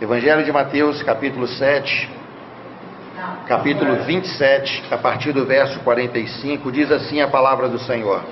Evangelho 0.00 0.44
de 0.44 0.52
Mateus, 0.52 1.02
capítulo 1.02 1.48
7, 1.48 2.08
capítulo 3.48 3.96
27, 4.04 4.84
a 4.92 4.96
partir 4.96 5.32
do 5.32 5.44
verso 5.44 5.80
45, 5.80 6.70
diz 6.70 6.92
assim 6.92 7.20
a 7.20 7.26
palavra 7.26 7.68
do 7.68 7.80
Senhor. 7.80 8.22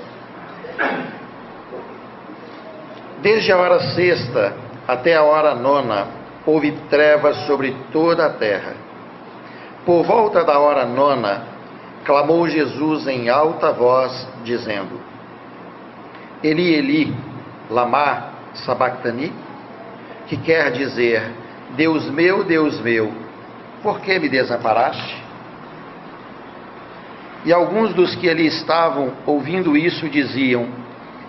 Desde 3.21 3.51
a 3.51 3.57
hora 3.57 3.81
sexta 3.81 4.53
até 4.87 5.17
a 5.17 5.23
hora 5.23 5.55
nona, 5.55 6.07
houve 6.45 6.71
trevas 6.89 7.35
sobre 7.45 7.75
toda 7.91 8.27
a 8.27 8.29
terra. 8.29 8.73
Por 9.85 10.05
volta 10.05 10.45
da 10.45 10.57
hora 10.57 10.85
nona, 10.85 11.41
clamou 12.05 12.47
Jesus 12.47 13.07
em 13.07 13.27
alta 13.27 13.73
voz, 13.73 14.25
dizendo: 14.45 15.01
Eli, 16.41 16.75
Eli, 16.75 17.13
lama 17.69 18.29
sabachthani, 18.53 19.33
que 20.27 20.37
quer 20.37 20.71
dizer: 20.71 21.29
Deus 21.75 22.09
meu, 22.09 22.43
Deus 22.43 22.79
meu, 22.81 23.11
por 23.83 23.99
que 24.01 24.17
me 24.19 24.29
desamparaste? 24.29 25.27
E 27.45 27.53
alguns 27.53 27.93
dos 27.93 28.15
que 28.15 28.29
ali 28.29 28.47
estavam, 28.47 29.13
ouvindo 29.25 29.77
isso, 29.77 30.09
diziam: 30.09 30.67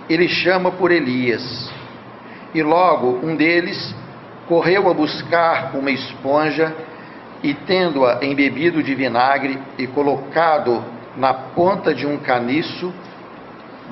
Ele 0.08 0.28
chama 0.28 0.70
por 0.72 0.90
Elias. 0.90 1.70
E 2.54 2.62
logo 2.62 3.20
um 3.24 3.36
deles 3.36 3.94
correu 4.48 4.88
a 4.90 4.94
buscar 4.94 5.76
uma 5.76 5.90
esponja 5.90 6.74
e, 7.42 7.52
tendo-a 7.54 8.24
embebido 8.24 8.82
de 8.82 8.94
vinagre 8.94 9.58
e 9.78 9.86
colocado 9.86 10.82
na 11.16 11.34
ponta 11.34 11.94
de 11.94 12.06
um 12.06 12.16
caniço, 12.16 12.92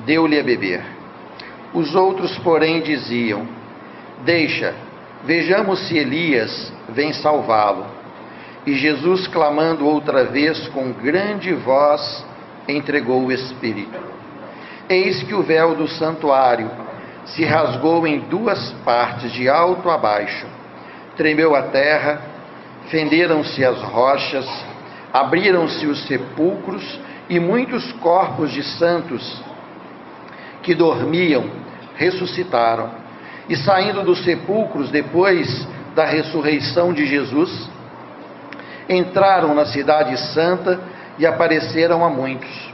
deu-lhe 0.05 0.39
a 0.39 0.43
beber. 0.43 0.83
Os 1.73 1.95
outros, 1.95 2.37
porém, 2.39 2.81
diziam: 2.81 3.47
Deixa, 4.25 4.73
vejamos 5.25 5.87
se 5.87 5.97
Elias 5.97 6.71
vem 6.89 7.13
salvá-lo. 7.13 7.85
E 8.65 8.73
Jesus, 8.73 9.27
clamando 9.27 9.87
outra 9.87 10.25
vez 10.25 10.67
com 10.69 10.91
grande 10.91 11.53
voz, 11.53 12.25
entregou 12.67 13.25
o 13.25 13.31
Espírito. 13.31 13.97
Eis 14.89 15.23
que 15.23 15.33
o 15.33 15.41
véu 15.41 15.75
do 15.75 15.87
santuário 15.87 16.69
se 17.25 17.43
rasgou 17.43 18.05
em 18.07 18.19
duas 18.19 18.71
partes, 18.85 19.31
de 19.31 19.49
alto 19.49 19.89
a 19.89 19.97
baixo. 19.97 20.45
Tremeu 21.15 21.55
a 21.55 21.63
terra, 21.63 22.21
fenderam-se 22.89 23.63
as 23.63 23.81
rochas, 23.81 24.47
abriram-se 25.13 25.85
os 25.85 26.05
sepulcros 26.07 26.99
e 27.29 27.39
muitos 27.39 27.91
corpos 27.93 28.51
de 28.51 28.63
santos 28.63 29.41
que 30.63 30.73
dormiam 30.73 31.49
ressuscitaram. 31.95 33.06
E 33.49 33.55
saindo 33.55 34.03
dos 34.03 34.23
sepulcros 34.23 34.91
depois 34.91 35.67
da 35.95 36.05
ressurreição 36.05 36.93
de 36.93 37.05
Jesus, 37.05 37.69
entraram 38.89 39.53
na 39.53 39.65
Cidade 39.65 40.17
Santa 40.33 40.79
e 41.17 41.25
apareceram 41.25 42.05
a 42.05 42.09
muitos. 42.09 42.71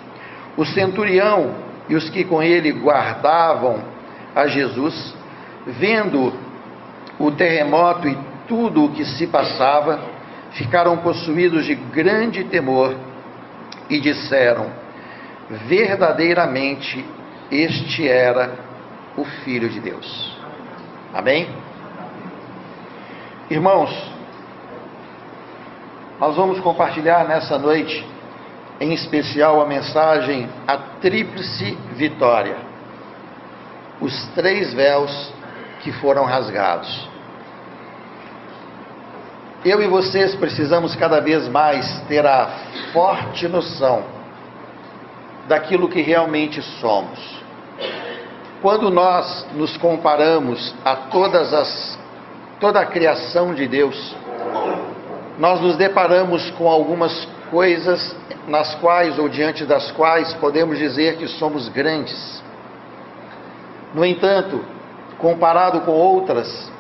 O 0.58 0.66
centurião 0.66 1.56
e 1.88 1.96
os 1.96 2.10
que 2.10 2.24
com 2.24 2.42
ele 2.42 2.72
guardavam 2.72 3.84
a 4.36 4.48
Jesus, 4.48 5.14
vendo 5.66 6.34
o 7.20 7.32
terremoto 7.32 8.08
e 8.08 8.18
tudo 8.48 8.86
o 8.86 8.92
que 8.92 9.06
se 9.06 9.28
passava, 9.28 10.00
ficaram 10.52 10.98
possuídos 10.98 11.66
de 11.66 11.76
grande 11.76 12.44
temor 12.46 12.96
e 13.90 14.00
disseram: 14.00 14.68
verdadeiramente 15.68 17.06
este 17.52 18.08
era 18.08 18.52
o 19.16 19.24
Filho 19.24 19.70
de 19.70 19.80
Deus. 19.80 20.33
Amém? 21.14 21.48
Irmãos, 23.50 24.12
nós 26.20 26.36
vamos 26.36 26.60
compartilhar 26.60 27.26
nessa 27.28 27.58
noite, 27.58 28.06
em 28.80 28.94
especial, 28.94 29.62
a 29.62 29.66
mensagem 29.66 30.50
A 30.68 30.78
Tríplice 30.78 31.78
Vitória 31.94 32.74
os 34.04 34.28
três 34.36 34.74
véus 34.74 35.32
que 35.82 35.92
foram 35.94 36.26
rasgados. 36.26 37.10
Eu 39.64 39.82
e 39.82 39.88
vocês 39.88 40.36
precisamos 40.36 40.94
cada 40.96 41.22
vez 41.22 41.48
mais 41.48 42.02
ter 42.02 42.26
a 42.26 42.50
forte 42.92 43.48
noção 43.48 44.04
daquilo 45.48 45.88
que 45.88 46.02
realmente 46.02 46.62
somos. 46.82 47.43
Quando 48.64 48.90
nós 48.90 49.46
nos 49.56 49.76
comparamos 49.76 50.74
a 50.86 50.96
todas 50.96 51.54
as 51.54 52.00
toda 52.62 52.80
a 52.80 52.86
criação 52.86 53.54
de 53.54 53.68
Deus, 53.68 54.16
nós 55.38 55.60
nos 55.60 55.76
deparamos 55.76 56.50
com 56.52 56.70
algumas 56.70 57.28
coisas 57.52 58.16
nas 58.48 58.74
quais 58.76 59.20
ou 59.20 59.28
diante 59.28 59.66
das 59.66 59.92
quais 59.92 60.34
podemos 60.36 60.78
dizer 60.78 61.18
que 61.18 61.28
somos 61.28 61.68
grandes. 61.68 62.42
No 63.94 64.06
entanto, 64.06 64.64
comparado 65.18 65.82
com 65.82 65.92
outras, 65.92 66.72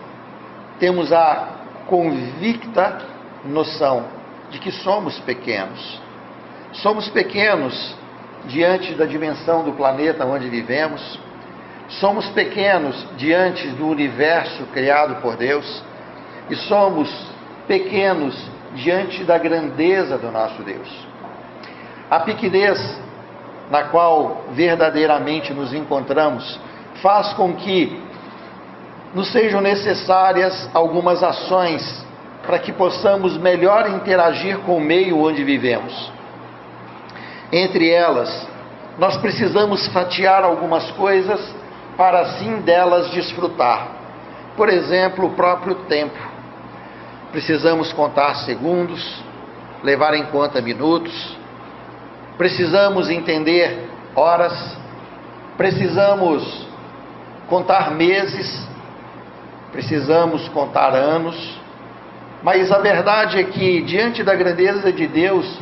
temos 0.80 1.12
a 1.12 1.50
convicta 1.88 3.00
noção 3.44 4.06
de 4.50 4.58
que 4.58 4.72
somos 4.72 5.20
pequenos. 5.20 6.02
Somos 6.72 7.10
pequenos 7.10 7.94
diante 8.46 8.94
da 8.94 9.04
dimensão 9.04 9.66
do 9.66 9.74
planeta 9.74 10.26
onde 10.26 10.48
vivemos, 10.48 11.20
somos 11.88 12.28
pequenos 12.30 12.96
diante 13.18 13.68
do 13.70 13.88
universo 13.88 14.64
criado 14.74 15.22
por 15.22 15.36
Deus 15.36 15.84
e 16.50 16.56
somos 16.56 17.10
pequenos 17.68 18.36
diante 18.76 19.24
da 19.24 19.38
grandeza 19.38 20.18
do 20.18 20.32
nosso 20.32 20.64
Deus. 20.64 20.90
A 22.10 22.20
pequenez 22.22 23.02
na 23.70 23.84
qual 23.84 24.46
verdadeiramente 24.52 25.54
nos 25.54 25.74
encontramos 25.74 26.60
faz 27.02 27.34
com 27.34 27.54
que 27.56 28.02
nos 29.14 29.32
sejam 29.32 29.62
necessárias 29.62 30.70
algumas 30.74 31.24
ações 31.24 32.04
para 32.46 32.60
que 32.60 32.74
possamos 32.74 33.38
melhor 33.38 33.90
interagir 33.90 34.58
com 34.60 34.78
o 34.78 34.82
meio 34.82 35.20
onde 35.20 35.44
vivemos. 35.44 36.12
Entre 37.52 37.90
elas, 37.90 38.48
nós 38.98 39.16
precisamos 39.18 39.88
fatiar 39.88 40.44
algumas 40.44 40.92
coisas 40.92 41.40
para 41.98 42.22
assim 42.22 42.62
delas 42.62 43.10
desfrutar. 43.12 43.88
Por 44.56 44.70
exemplo, 44.70 45.28
o 45.28 45.32
próprio 45.32 45.76
tempo. 45.86 46.18
Precisamos 47.32 47.92
contar 47.92 48.36
segundos, 48.38 49.24
levar 49.84 50.14
em 50.14 50.26
conta 50.26 50.62
minutos, 50.62 51.38
precisamos 52.38 53.10
entender 53.10 53.90
horas, 54.16 54.78
precisamos 55.58 56.68
contar 57.48 57.92
meses, 57.92 58.68
precisamos 59.72 60.48
contar 60.50 60.94
anos, 60.94 61.60
mas 62.44 62.72
a 62.72 62.80
verdade 62.80 63.40
é 63.40 63.44
que, 63.44 63.82
diante 63.82 64.24
da 64.24 64.36
grandeza 64.36 64.92
de 64.92 65.08
Deus, 65.08 65.60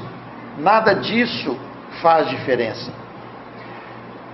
nada 0.58 0.94
disso 0.94 1.58
faz 2.02 2.28
diferença. 2.30 3.01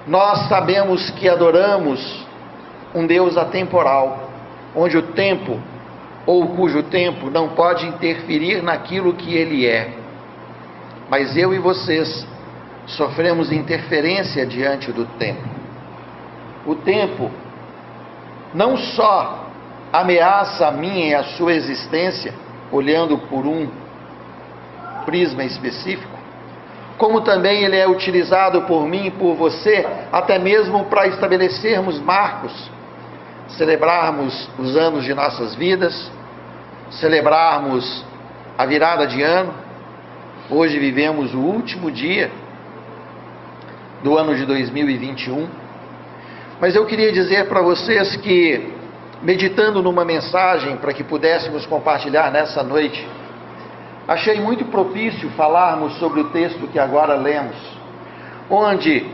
Nós 0.08 0.48
sabemos 0.48 1.10
que 1.12 1.28
adoramos 1.28 2.26
um 2.96 3.06
Deus 3.06 3.38
atemporal, 3.38 4.30
onde 4.76 4.98
o 4.98 5.02
tempo, 5.02 5.60
ou 6.26 6.48
cujo 6.56 6.84
tempo, 6.84 7.30
não 7.30 7.50
pode 7.50 7.86
interferir 7.86 8.62
naquilo 8.64 9.14
que 9.14 9.36
Ele 9.36 9.66
é. 9.66 9.94
Mas 11.10 11.36
eu 11.36 11.54
e 11.54 11.60
vocês 11.60 12.26
sofremos 12.86 13.52
interferência 13.52 14.46
diante 14.46 14.92
do 14.92 15.06
tempo 15.06 15.58
o 16.68 16.76
tempo 16.76 17.32
não 18.54 18.76
só 18.76 19.48
ameaça 19.92 20.68
a 20.68 20.72
minha 20.72 21.08
e 21.08 21.16
a 21.16 21.24
sua 21.24 21.54
existência, 21.54 22.34
olhando 22.70 23.18
por 23.18 23.46
um 23.48 23.70
prisma 25.06 25.46
específico, 25.46 26.17
como 26.98 27.22
também 27.22 27.64
ele 27.64 27.78
é 27.78 27.88
utilizado 27.88 28.64
por 28.64 28.88
mim 28.88 29.08
e 29.08 29.12
por 29.12 29.36
você, 29.36 29.86
até 30.12 30.40
mesmo 30.40 30.86
para 30.86 31.08
estabelecermos 31.08 32.00
marcos, 32.00 32.72
celebrarmos 33.50 34.50
os 34.58 34.76
anos 34.76 35.04
de 35.04 35.14
nossas 35.14 35.56
vidas, 35.56 36.12
celebrarmos 36.92 38.04
a 38.58 38.66
virada 38.66 39.06
de 39.06 39.22
ano. 39.22 39.54
Hoje 40.50 40.80
vivemos 40.80 41.34
o 41.34 41.40
último 41.40 41.92
dia 41.92 42.32
do 44.04 44.18
ano 44.18 44.36
de 44.36 44.46
2021 44.46 45.68
mas 46.60 46.76
eu 46.76 46.86
queria 46.86 47.12
dizer 47.12 47.48
para 47.48 47.62
vocês 47.62 48.16
que, 48.16 48.74
meditando 49.22 49.82
numa 49.82 50.04
mensagem 50.04 50.78
para 50.78 50.92
que 50.92 51.04
pudéssemos 51.04 51.68
compartilhar 51.68 52.32
nessa 52.32 52.64
noite, 52.64 53.08
achei 54.08 54.40
muito 54.40 54.66
propício 54.66 55.30
falarmos 55.32 55.98
sobre 56.00 56.22
o 56.22 56.30
texto 56.30 56.68
que 56.68 56.80
agora 56.80 57.16
lemos, 57.16 57.58
onde 58.50 59.06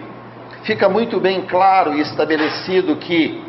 fica 0.63 0.87
muito 0.87 1.19
bem 1.19 1.41
claro 1.41 1.95
e 1.95 2.01
estabelecido 2.01 2.95
que 2.97 3.43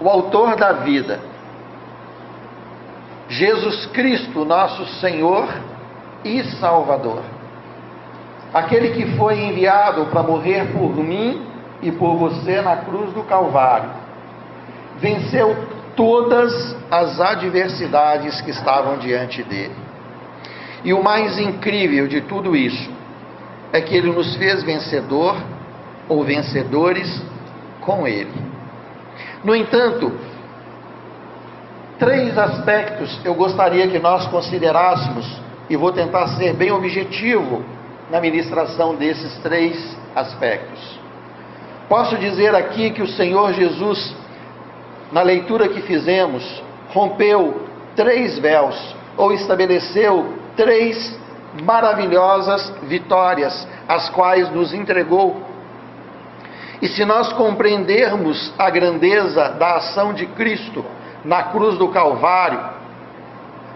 o 0.00 0.08
autor 0.08 0.56
da 0.56 0.72
vida, 0.72 1.20
Jesus 3.28 3.86
Cristo, 3.86 4.44
nosso 4.44 4.84
Senhor 5.00 5.48
e 6.24 6.42
Salvador. 6.58 7.22
Aquele 8.52 8.90
que 8.90 9.16
foi 9.16 9.40
enviado 9.40 10.06
para 10.06 10.22
morrer 10.22 10.72
por 10.72 10.94
mim 10.96 11.42
e 11.82 11.90
por 11.92 12.16
você 12.16 12.60
na 12.60 12.76
cruz 12.76 13.12
do 13.12 13.22
Calvário. 13.24 13.90
Venceu 14.98 15.56
todas 15.96 16.76
as 16.90 17.20
adversidades 17.20 18.40
que 18.40 18.50
estavam 18.50 18.98
diante 18.98 19.42
dele. 19.42 19.83
E 20.84 20.92
o 20.92 21.02
mais 21.02 21.38
incrível 21.38 22.06
de 22.06 22.20
tudo 22.20 22.54
isso 22.54 22.90
é 23.72 23.80
que 23.80 23.96
ele 23.96 24.12
nos 24.12 24.36
fez 24.36 24.62
vencedor 24.62 25.36
ou 26.08 26.22
vencedores 26.22 27.22
com 27.80 28.06
ele. 28.06 28.32
No 29.42 29.56
entanto, 29.56 30.12
três 31.98 32.36
aspectos 32.36 33.18
eu 33.24 33.34
gostaria 33.34 33.88
que 33.88 33.98
nós 33.98 34.26
considerássemos 34.26 35.40
e 35.70 35.76
vou 35.76 35.90
tentar 35.90 36.28
ser 36.36 36.52
bem 36.52 36.70
objetivo 36.70 37.64
na 38.10 38.20
ministração 38.20 38.94
desses 38.94 39.36
três 39.38 39.96
aspectos. 40.14 41.00
Posso 41.88 42.16
dizer 42.16 42.54
aqui 42.54 42.90
que 42.90 43.02
o 43.02 43.08
Senhor 43.08 43.54
Jesus, 43.54 44.14
na 45.10 45.22
leitura 45.22 45.68
que 45.68 45.80
fizemos, 45.82 46.62
rompeu 46.90 47.66
três 47.96 48.38
véus 48.38 48.94
ou 49.16 49.32
estabeleceu 49.32 50.43
três 50.56 51.18
maravilhosas 51.62 52.72
vitórias, 52.82 53.66
as 53.88 54.08
quais 54.10 54.50
nos 54.50 54.72
entregou. 54.74 55.42
E 56.82 56.88
se 56.88 57.04
nós 57.04 57.32
compreendermos 57.32 58.52
a 58.58 58.68
grandeza 58.70 59.50
da 59.50 59.76
ação 59.76 60.12
de 60.12 60.26
Cristo 60.26 60.84
na 61.24 61.44
cruz 61.44 61.78
do 61.78 61.88
Calvário, 61.88 62.60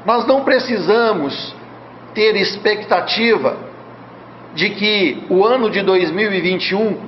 nós 0.05 0.27
não 0.27 0.45
precisamos 0.45 1.55
ter 2.15 2.37
expectativa 2.37 3.57
de 4.55 4.71
que 4.71 5.25
o 5.29 5.45
ano 5.45 5.71
de 5.71 5.83
2021, 5.83 6.99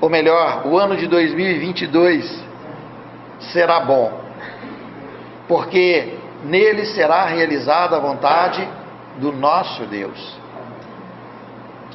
ou 0.00 0.10
melhor, 0.10 0.66
o 0.66 0.78
ano 0.78 0.96
de 0.96 1.06
2022, 1.06 2.44
será 3.40 3.80
bom, 3.80 4.20
porque 5.48 6.18
nele 6.44 6.84
será 6.86 7.24
realizada 7.24 7.96
a 7.96 8.00
vontade 8.00 8.66
do 9.18 9.32
nosso 9.32 9.84
Deus. 9.86 10.36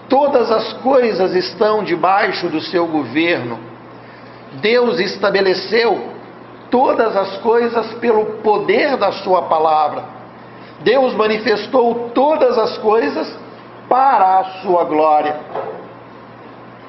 Todas 0.08 0.52
as 0.52 0.74
coisas 0.74 1.36
estão 1.36 1.84
debaixo 1.84 2.48
do 2.50 2.60
seu 2.60 2.88
governo. 2.88 3.60
Deus 4.54 5.00
estabeleceu 5.00 6.14
todas 6.72 7.16
as 7.16 7.38
coisas 7.38 7.94
pelo 7.96 8.26
poder 8.42 8.98
da 8.98 9.12
Sua 9.12 9.44
palavra. 9.44 10.04
Deus 10.82 11.14
manifestou 11.14 12.10
todas 12.14 12.58
as 12.58 12.78
coisas 12.80 13.38
para 13.88 14.40
a 14.40 14.44
Sua 14.62 14.84
glória. 14.86 15.36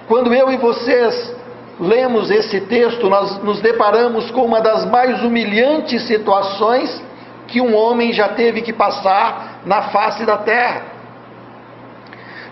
Quando 0.09 0.33
eu 0.33 0.51
e 0.51 0.57
vocês 0.57 1.35
lemos 1.79 2.31
esse 2.31 2.63
texto, 2.63 3.09
nós 3.11 3.43
nos 3.43 3.61
deparamos 3.61 4.31
com 4.31 4.45
uma 4.45 4.61
das 4.61 4.85
mais 4.87 5.23
humilhantes 5.23 6.07
situações 6.07 7.10
que 7.51 7.61
um 7.61 7.75
homem 7.75 8.13
já 8.13 8.29
teve 8.29 8.63
que 8.63 8.73
passar 8.73 9.61
na 9.67 9.83
face 9.83 10.25
da 10.25 10.39
terra. 10.39 10.83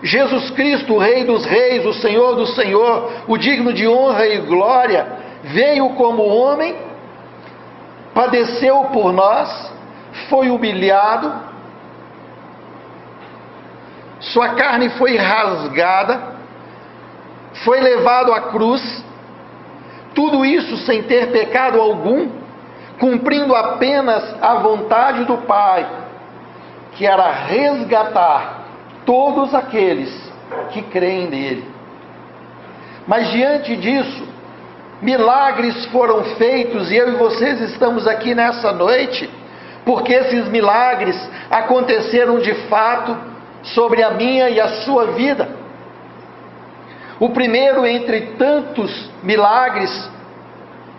Jesus 0.03 0.49
Cristo, 0.51 0.93
o 0.93 0.97
Rei 0.97 1.23
dos 1.23 1.45
Reis, 1.45 1.85
o 1.85 1.93
Senhor 1.93 2.35
do 2.35 2.45
Senhor, 2.47 3.11
o 3.27 3.37
digno 3.37 3.73
de 3.73 3.87
honra 3.87 4.27
e 4.27 4.37
glória, 4.39 5.07
veio 5.43 5.89
como 5.91 6.23
homem, 6.23 6.75
padeceu 8.13 8.85
por 8.93 9.11
nós, 9.11 9.73
foi 10.29 10.49
humilhado, 10.49 11.33
sua 14.19 14.49
carne 14.49 14.89
foi 14.91 15.17
rasgada, 15.17 16.37
foi 17.65 17.79
levado 17.79 18.33
à 18.33 18.41
cruz, 18.41 19.03
tudo 20.13 20.45
isso 20.45 20.77
sem 20.77 21.03
ter 21.03 21.31
pecado 21.31 21.79
algum, 21.79 22.38
cumprindo 22.99 23.55
apenas 23.55 24.23
a 24.41 24.55
vontade 24.55 25.23
do 25.23 25.37
Pai, 25.37 25.87
que 26.93 27.05
era 27.05 27.31
resgatar 27.31 28.65
todos 29.05 29.55
aqueles 29.55 30.31
que 30.71 30.81
creem 30.81 31.29
nele. 31.29 31.65
Mas 33.07 33.29
diante 33.31 33.75
disso, 33.77 34.27
milagres 35.01 35.85
foram 35.85 36.23
feitos 36.35 36.91
e 36.91 36.97
eu 36.97 37.13
e 37.13 37.15
vocês 37.15 37.61
estamos 37.61 38.05
aqui 38.05 38.35
nessa 38.35 38.71
noite, 38.73 39.29
porque 39.85 40.13
esses 40.13 40.47
milagres 40.49 41.17
aconteceram 41.49 42.39
de 42.39 42.53
fato 42.67 43.17
sobre 43.63 44.03
a 44.03 44.11
minha 44.11 44.49
e 44.49 44.59
a 44.59 44.67
sua 44.83 45.07
vida. 45.13 45.49
O 47.19 47.29
primeiro 47.29 47.85
entre 47.85 48.33
tantos 48.37 49.09
milagres 49.23 50.09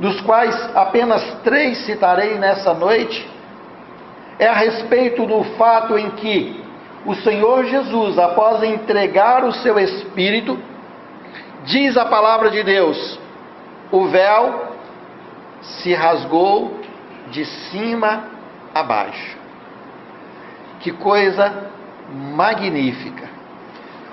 dos 0.00 0.18
quais 0.22 0.56
apenas 0.74 1.22
três 1.44 1.84
citarei 1.84 2.38
nessa 2.38 2.72
noite, 2.72 3.28
é 4.38 4.46
a 4.46 4.54
respeito 4.54 5.26
do 5.26 5.44
fato 5.58 5.98
em 5.98 6.10
que 6.12 6.64
o 7.04 7.14
Senhor 7.16 7.66
Jesus, 7.66 8.18
após 8.18 8.62
entregar 8.62 9.44
o 9.44 9.52
seu 9.52 9.78
Espírito, 9.78 10.58
diz 11.64 11.98
a 11.98 12.06
palavra 12.06 12.50
de 12.50 12.62
Deus: 12.62 13.18
o 13.92 14.06
véu 14.06 14.74
se 15.60 15.92
rasgou 15.92 16.80
de 17.30 17.44
cima 17.44 18.24
a 18.74 18.82
baixo. 18.82 19.36
Que 20.80 20.92
coisa 20.92 21.70
magnífica! 22.10 23.28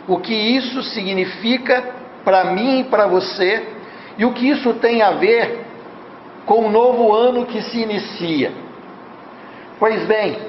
O 0.06 0.20
que 0.20 0.34
isso 0.34 0.84
significa 0.84 1.96
para 2.26 2.52
mim 2.52 2.82
e 2.82 2.84
para 2.84 3.08
você, 3.08 3.66
e 4.18 4.26
o 4.26 4.34
que 4.34 4.50
isso 4.50 4.74
tem 4.76 5.02
a 5.02 5.12
ver 5.12 5.67
com 6.48 6.66
o 6.66 6.72
novo 6.72 7.14
ano 7.14 7.46
que 7.46 7.62
se 7.62 7.78
inicia. 7.80 8.54
Pois 9.78 10.06
bem, 10.06 10.40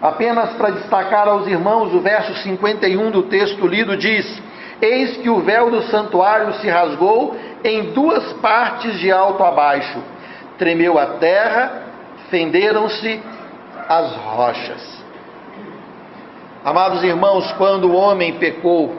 apenas 0.00 0.54
para 0.54 0.70
destacar 0.70 1.28
aos 1.28 1.46
irmãos, 1.48 1.92
o 1.92 2.00
verso 2.00 2.32
51 2.36 3.10
do 3.10 3.24
texto 3.24 3.66
lido 3.66 3.96
diz: 3.96 4.42
Eis 4.80 5.16
que 5.18 5.28
o 5.28 5.40
véu 5.40 5.70
do 5.70 5.82
santuário 5.82 6.54
se 6.54 6.68
rasgou 6.70 7.36
em 7.64 7.92
duas 7.92 8.32
partes 8.34 8.98
de 9.00 9.10
alto 9.10 9.42
a 9.42 9.50
baixo, 9.50 9.98
tremeu 10.56 10.96
a 10.96 11.06
terra, 11.18 11.82
fenderam-se 12.30 13.20
as 13.88 14.12
rochas. 14.14 15.04
Amados 16.64 17.02
irmãos, 17.02 17.50
quando 17.52 17.90
o 17.90 17.96
homem 17.96 18.34
pecou, 18.34 18.94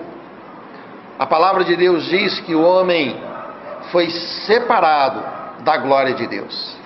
a 1.18 1.26
palavra 1.26 1.64
de 1.64 1.76
Deus 1.76 2.06
diz 2.06 2.40
que 2.42 2.54
o 2.54 2.62
homem 2.62 3.27
foi 3.92 4.10
separado 4.10 5.24
da 5.64 5.78
glória 5.78 6.14
de 6.14 6.28
Deus. 6.28 6.78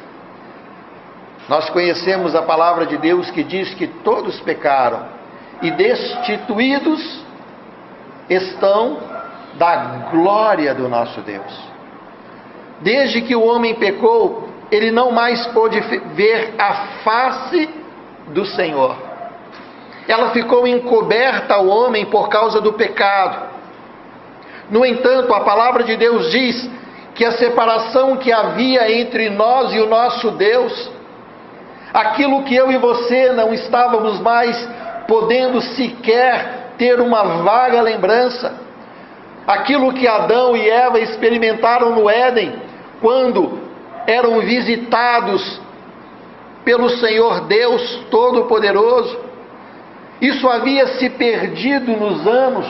Nós 1.50 1.70
conhecemos 1.70 2.36
a 2.36 2.42
palavra 2.42 2.86
de 2.86 2.98
Deus 2.98 3.30
que 3.32 3.44
diz 3.44 3.74
que 3.74 3.88
todos 3.88 4.40
pecaram 4.42 5.06
e 5.62 5.72
destituídos 5.72 7.24
estão 8.30 9.00
da 9.56 10.10
glória 10.12 10.74
do 10.74 10.88
nosso 10.88 11.22
Deus. 11.22 11.72
Desde 12.80 13.22
que 13.22 13.36
o 13.36 13.44
homem 13.44 13.76
pecou, 13.76 14.50
ele 14.72 14.92
não 14.92 15.12
mais 15.12 15.46
pôde 15.48 15.80
ver 16.16 16.56
a 16.58 16.74
face 17.04 17.70
do 18.28 18.46
Senhor. 18.46 18.96
Ela 20.08 20.32
ficou 20.32 20.66
encoberta 20.66 21.56
ao 21.56 21.68
homem 21.68 22.06
por 22.06 22.30
causa 22.30 22.60
do 22.62 22.74
pecado. 22.74 23.50
No 24.70 24.86
entanto, 24.86 25.34
a 25.34 25.42
palavra 25.42 25.84
de 25.84 25.98
Deus 25.98 26.32
diz 26.32 26.70
que 27.16 27.26
a 27.26 27.32
separação 27.32 28.18
que 28.18 28.32
havia 28.32 28.92
entre 29.00 29.30
nós 29.30 29.74
e 29.74 29.80
o 29.80 29.88
nosso 29.88 30.32
Deus, 30.32 30.92
aquilo 31.94 32.44
que 32.44 32.56
eu 32.56 32.72
e 32.72 32.78
você 32.78 33.32
não 33.32 33.54
estávamos 33.54 34.20
mais 34.20 34.70
podendo 35.08 35.60
sequer 35.62 36.74
ter 36.78 37.00
uma 37.02 37.24
vaga 37.44 37.82
lembrança, 37.82 38.56
aquilo 39.46 39.94
que 39.94 40.08
Adão 40.08 40.56
e 40.56 40.70
Eva 40.70 41.00
experimentaram 41.00 41.92
no 41.92 42.10
Éden, 42.10 42.56
quando 43.02 43.60
eram 44.08 44.40
visitados 44.40 45.62
pelo 46.64 46.90
Senhor 46.90 47.42
Deus 47.42 48.06
Todo-Poderoso, 48.10 49.20
isso 50.22 50.48
havia 50.48 50.88
se 50.88 51.10
perdido 51.10 51.92
nos 51.98 52.28
anos, 52.28 52.68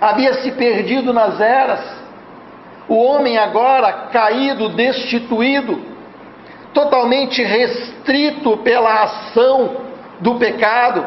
havia 0.00 0.34
se 0.34 0.52
perdido 0.52 1.12
nas 1.12 1.40
eras, 1.40 1.95
o 2.88 2.94
homem 2.94 3.36
agora 3.36 4.08
caído, 4.12 4.68
destituído, 4.68 5.80
totalmente 6.72 7.42
restrito 7.42 8.56
pela 8.58 9.02
ação 9.02 9.76
do 10.20 10.36
pecado, 10.36 11.04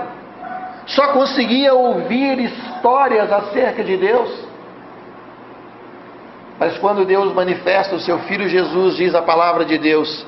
só 0.86 1.14
conseguia 1.14 1.74
ouvir 1.74 2.40
histórias 2.40 3.32
acerca 3.32 3.84
de 3.84 3.96
Deus. 3.96 4.50
Mas 6.60 6.78
quando 6.80 7.06
Deus 7.06 7.34
manifesta 7.34 7.96
o 7.96 8.00
seu 8.00 8.20
Filho 8.20 8.50
Jesus, 8.50 8.98
diz 8.98 9.16
a 9.16 9.22
palavra 9.22 9.64
de 9.64 9.78
Deus, 9.78 10.26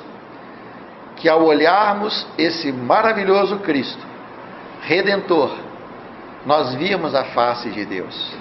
que 1.18 1.28
ao 1.28 1.44
olharmos 1.44 2.26
esse 2.38 2.72
maravilhoso 2.72 3.58
Cristo, 3.60 4.02
Redentor, 4.84 5.52
nós 6.46 6.74
vimos 6.76 7.14
a 7.14 7.26
face 7.26 7.70
de 7.70 7.86
Deus. 7.86 8.34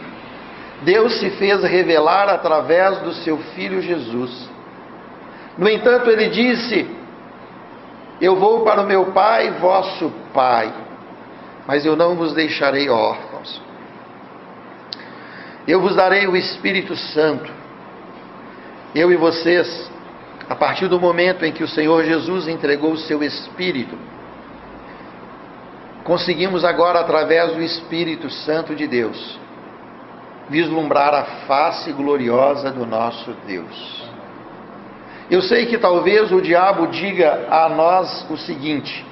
Deus 0.83 1.21
se 1.21 1.31
fez 1.31 1.63
revelar 1.63 2.29
através 2.29 2.99
do 2.99 3.13
seu 3.13 3.39
Filho 3.55 3.83
Jesus. 3.83 4.49
No 5.59 5.69
entanto, 5.69 6.11
ele 6.11 6.29
disse: 6.31 6.89
Eu 8.21 8.37
vou 8.37 8.65
para 8.65 8.81
o 8.81 8.87
meu 8.87 9.07
Pai, 9.13 9.51
vosso 9.53 10.11
Pai, 10.33 10.73
mas 11.67 11.85
eu 11.85 11.97
não 11.97 12.17
vos 12.17 12.33
deixarei 12.33 12.89
órfãos. 12.89 13.61
Eu 15.69 15.81
vos 15.81 15.95
darei 15.95 16.27
o 16.27 16.37
Espírito 16.37 16.97
Santo. 16.97 17.53
Eu 18.95 19.13
e 19.13 19.17
vocês, 19.17 19.91
a 20.49 20.55
partir 20.55 20.89
do 20.89 20.99
momento 20.99 21.45
em 21.45 21.53
que 21.53 21.63
o 21.63 21.69
Senhor 21.69 22.03
Jesus 22.05 22.49
entregou 22.49 22.93
o 22.93 22.99
seu 22.99 23.23
Espírito, 23.23 23.97
conseguimos 26.03 26.65
agora, 26.65 27.01
através 27.01 27.53
do 27.53 27.63
Espírito 27.63 28.31
Santo 28.31 28.75
de 28.75 28.87
Deus, 28.87 29.39
vislumbrar 30.51 31.15
a 31.15 31.25
face 31.47 31.93
gloriosa 31.93 32.71
do 32.71 32.85
nosso 32.85 33.33
Deus. 33.47 34.11
Eu 35.31 35.41
sei 35.41 35.67
que 35.67 35.79
talvez 35.79 36.33
o 36.33 36.43
diabo 36.43 36.89
diga 36.89 37.47
a 37.49 37.69
nós 37.69 38.27
o 38.29 38.37
seguinte: 38.37 39.07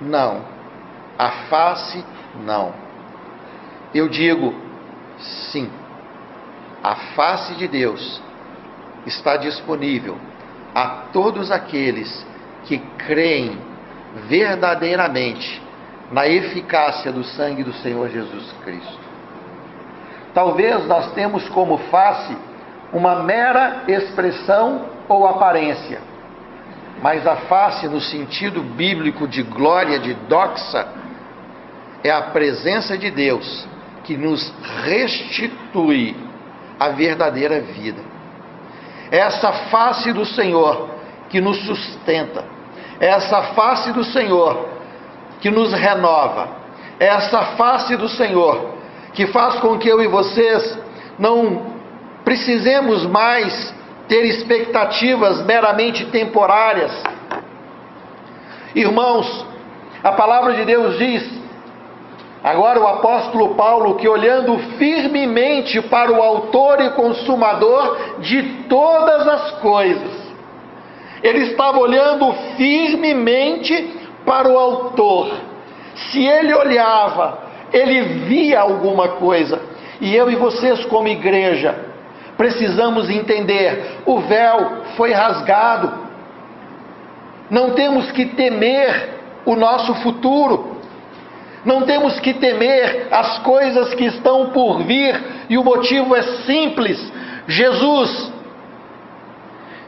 não, 0.00 0.42
a 1.18 1.30
face 1.48 2.04
não. 2.44 2.74
Eu 3.94 4.08
digo 4.08 4.54
sim, 5.50 5.68
a 6.84 6.94
face 6.94 7.54
de 7.54 7.66
Deus 7.66 8.22
está 9.06 9.36
disponível 9.38 10.18
a 10.74 10.86
todos 11.12 11.50
aqueles 11.50 12.26
que 12.64 12.78
creem 12.98 13.58
verdadeiramente 14.28 15.60
na 16.12 16.28
eficácia 16.28 17.10
do 17.10 17.24
sangue 17.24 17.64
do 17.64 17.72
Senhor 17.72 18.08
Jesus 18.10 18.52
Cristo. 18.62 18.99
Talvez 20.34 20.86
nós 20.86 21.12
temos 21.12 21.48
como 21.48 21.78
face 21.90 22.36
uma 22.92 23.22
mera 23.22 23.84
expressão 23.88 24.86
ou 25.08 25.26
aparência, 25.26 26.00
mas 27.02 27.26
a 27.26 27.36
face 27.36 27.88
no 27.88 28.00
sentido 28.00 28.62
bíblico 28.62 29.26
de 29.26 29.42
glória, 29.42 29.98
de 29.98 30.14
doxa, 30.14 30.86
é 32.02 32.10
a 32.10 32.22
presença 32.22 32.96
de 32.96 33.10
Deus 33.10 33.66
que 34.04 34.16
nos 34.16 34.52
restitui 34.84 36.16
a 36.78 36.88
verdadeira 36.90 37.60
vida. 37.60 38.02
É 39.10 39.18
essa 39.18 39.52
face 39.70 40.12
do 40.12 40.24
Senhor 40.24 40.90
que 41.28 41.40
nos 41.40 41.58
sustenta, 41.64 42.44
é 43.00 43.06
essa 43.06 43.42
face 43.54 43.92
do 43.92 44.04
Senhor 44.04 44.68
que 45.40 45.50
nos 45.50 45.72
renova, 45.72 46.48
é 46.98 47.06
essa 47.06 47.42
face 47.56 47.96
do 47.96 48.08
Senhor 48.08 48.79
que 49.12 49.26
faz 49.28 49.58
com 49.60 49.78
que 49.78 49.88
eu 49.88 50.00
e 50.00 50.06
vocês 50.06 50.78
não 51.18 51.70
precisemos 52.24 53.06
mais 53.06 53.74
ter 54.08 54.24
expectativas 54.24 55.44
meramente 55.44 56.06
temporárias. 56.06 56.92
Irmãos, 58.74 59.46
a 60.02 60.12
palavra 60.12 60.54
de 60.54 60.64
Deus 60.64 60.98
diz, 60.98 61.28
agora 62.42 62.80
o 62.80 62.86
apóstolo 62.86 63.54
Paulo, 63.54 63.96
que 63.96 64.08
olhando 64.08 64.58
firmemente 64.78 65.80
para 65.82 66.12
o 66.12 66.22
Autor 66.22 66.80
e 66.80 66.90
Consumador 66.90 68.18
de 68.20 68.42
todas 68.68 69.26
as 69.26 69.50
coisas, 69.60 70.30
ele 71.22 71.50
estava 71.50 71.78
olhando 71.78 72.32
firmemente 72.56 73.98
para 74.24 74.48
o 74.48 74.58
Autor. 74.58 75.32
Se 75.94 76.24
ele 76.24 76.54
olhava 76.54 77.49
ele 77.72 78.02
via 78.26 78.60
alguma 78.60 79.08
coisa. 79.08 79.60
E 80.00 80.14
eu 80.14 80.30
e 80.30 80.36
vocês, 80.36 80.84
como 80.86 81.08
igreja, 81.08 81.74
precisamos 82.36 83.10
entender: 83.10 84.00
o 84.06 84.20
véu 84.20 84.82
foi 84.96 85.12
rasgado. 85.12 85.92
Não 87.50 87.70
temos 87.70 88.10
que 88.12 88.26
temer 88.26 89.10
o 89.44 89.56
nosso 89.56 89.94
futuro. 89.96 90.78
Não 91.64 91.82
temos 91.82 92.18
que 92.20 92.32
temer 92.34 93.08
as 93.10 93.40
coisas 93.40 93.92
que 93.92 94.04
estão 94.04 94.50
por 94.50 94.82
vir, 94.84 95.20
e 95.50 95.58
o 95.58 95.64
motivo 95.64 96.16
é 96.16 96.22
simples: 96.46 97.12
Jesus 97.46 98.32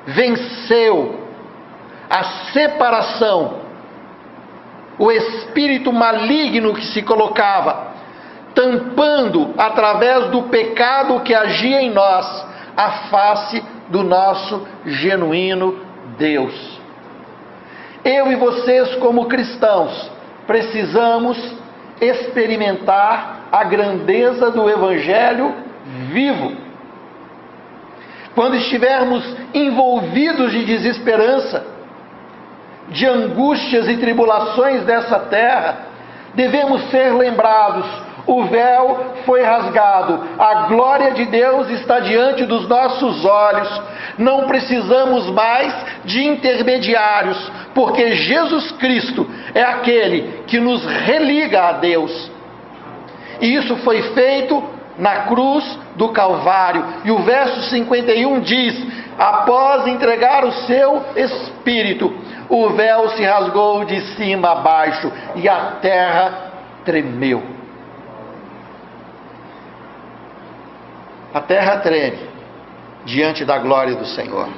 venceu 0.06 1.20
a 2.10 2.24
separação 2.52 3.61
o 4.98 5.10
espírito 5.10 5.92
maligno 5.92 6.74
que 6.74 6.84
se 6.86 7.02
colocava, 7.02 7.92
tampando 8.54 9.54
através 9.56 10.26
do 10.30 10.44
pecado 10.44 11.20
que 11.20 11.34
agia 11.34 11.82
em 11.82 11.90
nós 11.90 12.46
a 12.76 12.90
face 13.10 13.62
do 13.88 14.02
nosso 14.02 14.66
genuíno 14.84 15.80
Deus. 16.18 16.80
Eu 18.04 18.32
e 18.32 18.36
vocês, 18.36 18.94
como 18.96 19.26
cristãos, 19.26 20.10
precisamos 20.46 21.38
experimentar 22.00 23.42
a 23.52 23.62
grandeza 23.64 24.50
do 24.50 24.68
Evangelho 24.68 25.54
vivo. 26.10 26.56
Quando 28.34 28.56
estivermos 28.56 29.36
envolvidos 29.54 30.52
de 30.52 30.64
desesperança, 30.64 31.64
de 32.88 33.06
angústias 33.06 33.88
e 33.88 33.96
tribulações 33.96 34.84
dessa 34.84 35.18
terra, 35.18 35.78
devemos 36.34 36.90
ser 36.90 37.14
lembrados: 37.14 37.86
o 38.26 38.44
véu 38.44 39.14
foi 39.24 39.42
rasgado, 39.42 40.20
a 40.38 40.66
glória 40.66 41.12
de 41.12 41.24
Deus 41.26 41.68
está 41.70 42.00
diante 42.00 42.44
dos 42.44 42.68
nossos 42.68 43.24
olhos, 43.24 43.82
não 44.18 44.46
precisamos 44.46 45.30
mais 45.30 45.74
de 46.04 46.24
intermediários, 46.24 47.50
porque 47.74 48.12
Jesus 48.12 48.70
Cristo 48.72 49.28
é 49.54 49.62
aquele 49.62 50.44
que 50.46 50.60
nos 50.60 50.84
religa 50.84 51.68
a 51.68 51.72
Deus. 51.72 52.30
E 53.40 53.54
isso 53.56 53.76
foi 53.78 54.02
feito 54.14 54.62
na 54.98 55.22
cruz 55.22 55.64
do 55.96 56.10
Calvário. 56.10 56.84
E 57.04 57.10
o 57.10 57.18
verso 57.18 57.60
51 57.70 58.40
diz: 58.40 58.86
após 59.18 59.86
entregar 59.86 60.44
o 60.44 60.52
seu 60.52 61.02
espírito, 61.16 62.12
o 62.48 62.70
véu 62.70 63.08
se 63.10 63.24
rasgou 63.24 63.84
de 63.84 64.00
cima 64.14 64.50
a 64.50 64.54
baixo 64.56 65.10
e 65.34 65.48
a 65.48 65.78
terra 65.80 66.52
tremeu. 66.84 67.42
A 71.32 71.40
terra 71.40 71.78
treme 71.78 72.28
diante 73.04 73.44
da 73.44 73.58
glória 73.58 73.94
do 73.94 74.04
Senhor. 74.06 74.48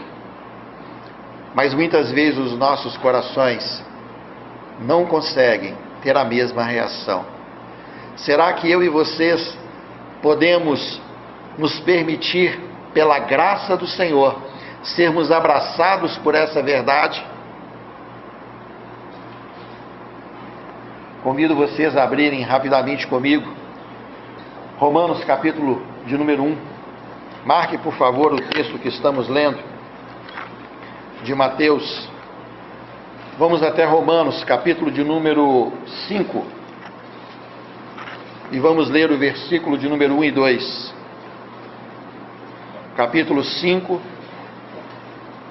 Mas 1.54 1.72
muitas 1.72 2.10
vezes 2.10 2.38
os 2.38 2.58
nossos 2.58 2.96
corações 2.96 3.84
não 4.80 5.06
conseguem 5.06 5.76
ter 6.02 6.16
a 6.16 6.24
mesma 6.24 6.64
reação. 6.64 7.24
Será 8.16 8.52
que 8.54 8.70
eu 8.70 8.82
e 8.82 8.88
vocês 8.88 9.56
podemos 10.20 11.00
nos 11.56 11.78
permitir, 11.80 12.58
pela 12.94 13.18
graça 13.18 13.76
do 13.76 13.86
Senhor, 13.86 14.40
sermos 14.82 15.30
abraçados 15.30 16.16
por 16.18 16.34
essa 16.34 16.62
verdade? 16.62 17.22
Convido 21.22 21.54
vocês 21.54 21.96
a 21.96 22.04
abrirem 22.04 22.42
rapidamente 22.42 23.06
comigo 23.06 23.64
Romanos 24.76 25.22
capítulo 25.24 25.80
de 26.04 26.16
número 26.18 26.42
1. 26.42 26.56
Marque, 27.46 27.78
por 27.78 27.94
favor, 27.94 28.32
o 28.32 28.40
texto 28.40 28.76
que 28.78 28.88
estamos 28.88 29.28
lendo 29.28 29.58
de 31.22 31.32
Mateus. 31.34 32.08
Vamos 33.38 33.62
até 33.62 33.84
Romanos, 33.84 34.42
capítulo 34.44 34.90
de 34.90 35.04
número 35.04 35.72
5. 36.08 36.44
E 38.50 38.58
vamos 38.58 38.90
ler 38.90 39.12
o 39.12 39.16
versículo 39.16 39.78
de 39.78 39.88
número 39.88 40.16
1 40.16 40.24
e 40.24 40.30
2. 40.32 40.93
Capítulo 42.96 43.42
5, 43.42 44.00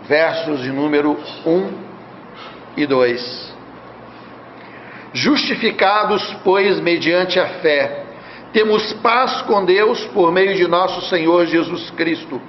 versos 0.08 0.62
de 0.62 0.72
número 0.72 1.20
1 1.46 1.72
e 2.78 2.86
2. 2.86 3.54
Justificados, 5.12 6.24
pois, 6.42 6.80
mediante 6.80 7.42
a 7.42 7.48
fé, 7.60 8.06
temos 8.54 8.94
paz 8.94 9.42
com 9.42 9.66
Deus 9.66 10.06
por 10.14 10.32
meio 10.32 10.56
de 10.56 10.66
nosso 10.70 11.02
Senhor 11.10 11.46
Jesus 11.46 11.92
Cristo, 11.92 12.42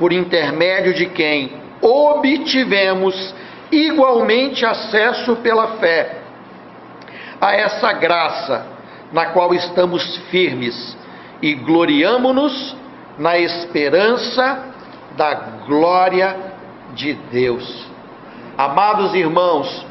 por 0.00 0.12
intermédio 0.12 0.94
de 0.94 1.06
quem 1.06 1.52
obtivemos 1.80 3.32
igualmente 3.70 4.66
acesso 4.66 5.36
pela 5.36 5.76
fé 5.76 6.22
a 7.40 7.54
essa 7.54 7.92
graça 7.92 8.66
na 9.12 9.26
qual 9.26 9.54
estamos 9.54 10.16
firmes 10.28 10.96
e 11.40 11.54
gloriamo-nos 11.54 12.82
na 13.18 13.38
esperança 13.38 14.64
da 15.16 15.34
glória 15.66 16.36
de 16.94 17.14
Deus. 17.14 17.86
Amados 18.56 19.14
irmãos, 19.14 19.86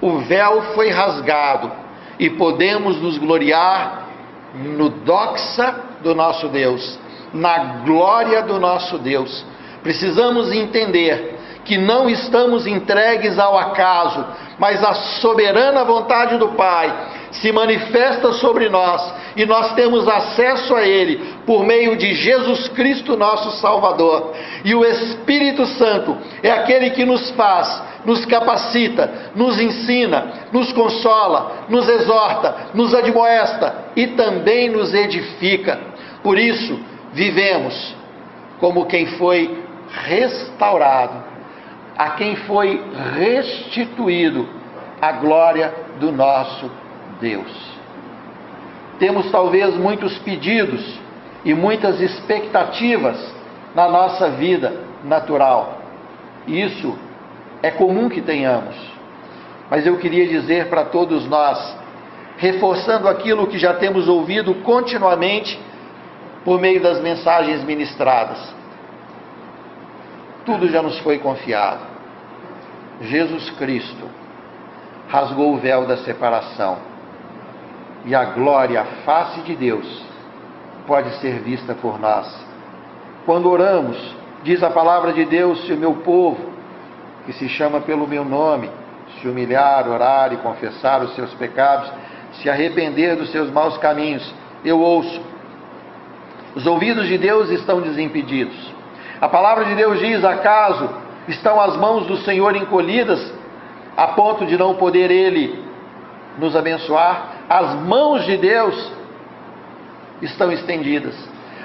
o 0.00 0.18
véu 0.18 0.62
foi 0.74 0.90
rasgado 0.90 1.70
e 2.18 2.30
podemos 2.30 3.00
nos 3.00 3.18
gloriar 3.18 4.08
no 4.54 4.88
doxa 4.88 5.74
do 6.02 6.14
nosso 6.14 6.48
Deus, 6.48 6.98
na 7.32 7.82
glória 7.84 8.42
do 8.42 8.58
nosso 8.58 8.98
Deus. 8.98 9.44
Precisamos 9.82 10.52
entender 10.52 11.38
que 11.64 11.78
não 11.78 12.10
estamos 12.10 12.66
entregues 12.66 13.38
ao 13.38 13.56
acaso, 13.56 14.24
mas 14.58 14.82
à 14.82 14.94
soberana 14.94 15.84
vontade 15.84 16.36
do 16.36 16.48
Pai 16.48 16.92
se 17.30 17.52
manifesta 17.52 18.32
sobre 18.32 18.68
nós 18.68 19.00
e 19.36 19.46
nós 19.46 19.74
temos 19.74 20.06
acesso 20.06 20.74
a 20.74 20.86
Ele 20.86 21.20
por 21.46 21.64
meio 21.64 21.96
de 21.96 22.14
Jesus 22.14 22.68
Cristo, 22.68 23.16
nosso 23.16 23.58
Salvador. 23.60 24.34
E 24.64 24.74
o 24.74 24.84
Espírito 24.84 25.64
Santo 25.66 26.16
é 26.42 26.50
aquele 26.50 26.90
que 26.90 27.04
nos 27.04 27.30
faz, 27.30 27.82
nos 28.04 28.24
capacita, 28.26 29.32
nos 29.34 29.60
ensina, 29.60 30.48
nos 30.52 30.72
consola, 30.72 31.66
nos 31.68 31.88
exorta, 31.88 32.70
nos 32.74 32.94
admoesta 32.94 33.86
e 33.96 34.08
também 34.08 34.68
nos 34.68 34.92
edifica. 34.92 35.80
Por 36.22 36.38
isso, 36.38 36.78
vivemos 37.12 37.94
como 38.60 38.86
quem 38.86 39.06
foi 39.06 39.62
restaurado, 40.06 41.24
a 41.96 42.10
quem 42.10 42.36
foi 42.36 42.80
restituído 43.18 44.48
a 45.00 45.12
glória 45.12 45.74
do 45.98 46.12
nosso 46.12 46.70
Deus. 47.20 47.71
Temos 49.02 49.32
talvez 49.32 49.74
muitos 49.76 50.16
pedidos 50.18 50.80
e 51.44 51.52
muitas 51.52 52.00
expectativas 52.00 53.18
na 53.74 53.88
nossa 53.88 54.30
vida 54.30 54.72
natural. 55.02 55.80
Isso 56.46 56.96
é 57.64 57.72
comum 57.72 58.08
que 58.08 58.20
tenhamos. 58.20 58.76
Mas 59.68 59.84
eu 59.84 59.98
queria 59.98 60.28
dizer 60.28 60.68
para 60.68 60.84
todos 60.84 61.26
nós, 61.26 61.76
reforçando 62.38 63.08
aquilo 63.08 63.48
que 63.48 63.58
já 63.58 63.74
temos 63.74 64.06
ouvido 64.06 64.54
continuamente 64.62 65.58
por 66.44 66.60
meio 66.60 66.80
das 66.80 67.00
mensagens 67.00 67.64
ministradas. 67.64 68.54
Tudo 70.46 70.68
já 70.68 70.80
nos 70.80 70.96
foi 71.00 71.18
confiado. 71.18 71.80
Jesus 73.00 73.50
Cristo 73.58 74.08
rasgou 75.08 75.54
o 75.54 75.58
véu 75.58 75.86
da 75.86 75.96
separação 75.96 76.91
e 78.04 78.14
a 78.14 78.24
glória, 78.24 78.80
a 78.80 78.84
face 79.04 79.40
de 79.42 79.54
Deus, 79.54 80.04
pode 80.86 81.10
ser 81.20 81.40
vista 81.40 81.74
por 81.74 81.98
nós. 81.98 82.26
Quando 83.24 83.50
oramos, 83.50 83.96
diz 84.42 84.62
a 84.62 84.70
palavra 84.70 85.12
de 85.12 85.24
Deus: 85.24 85.64
se 85.64 85.72
o 85.72 85.76
meu 85.76 85.94
povo, 85.96 86.52
que 87.24 87.32
se 87.32 87.48
chama 87.48 87.80
pelo 87.80 88.06
meu 88.06 88.24
nome, 88.24 88.68
se 89.20 89.28
humilhar, 89.28 89.88
orar 89.88 90.32
e 90.32 90.38
confessar 90.38 91.02
os 91.02 91.14
seus 91.14 91.32
pecados, 91.34 91.90
se 92.34 92.50
arrepender 92.50 93.16
dos 93.16 93.30
seus 93.30 93.50
maus 93.50 93.78
caminhos, 93.78 94.34
eu 94.64 94.80
ouço. 94.80 95.20
Os 96.54 96.66
ouvidos 96.66 97.06
de 97.06 97.16
Deus 97.16 97.50
estão 97.50 97.80
desimpedidos. 97.80 98.72
A 99.20 99.28
palavra 99.28 99.64
de 99.64 99.74
Deus 99.74 100.00
diz: 100.00 100.24
acaso 100.24 100.90
estão 101.28 101.60
as 101.60 101.76
mãos 101.76 102.06
do 102.06 102.16
Senhor 102.18 102.56
encolhidas, 102.56 103.32
a 103.96 104.08
ponto 104.08 104.44
de 104.44 104.58
não 104.58 104.74
poder 104.74 105.10
Ele 105.10 105.62
nos 106.38 106.56
abençoar? 106.56 107.31
As 107.52 107.74
mãos 107.74 108.24
de 108.24 108.38
Deus 108.38 108.90
estão 110.22 110.50
estendidas. 110.50 111.14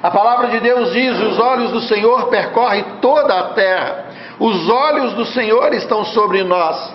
A 0.03 0.11
palavra 0.11 0.49
de 0.49 0.59
Deus 0.59 0.91
diz: 0.91 1.17
os 1.17 1.39
olhos 1.39 1.71
do 1.71 1.79
Senhor 1.79 2.27
percorrem 2.27 2.83
toda 3.01 3.39
a 3.39 3.43
terra, 3.53 4.05
os 4.37 4.69
olhos 4.69 5.13
do 5.13 5.25
Senhor 5.27 5.73
estão 5.73 6.03
sobre 6.03 6.43
nós. 6.43 6.93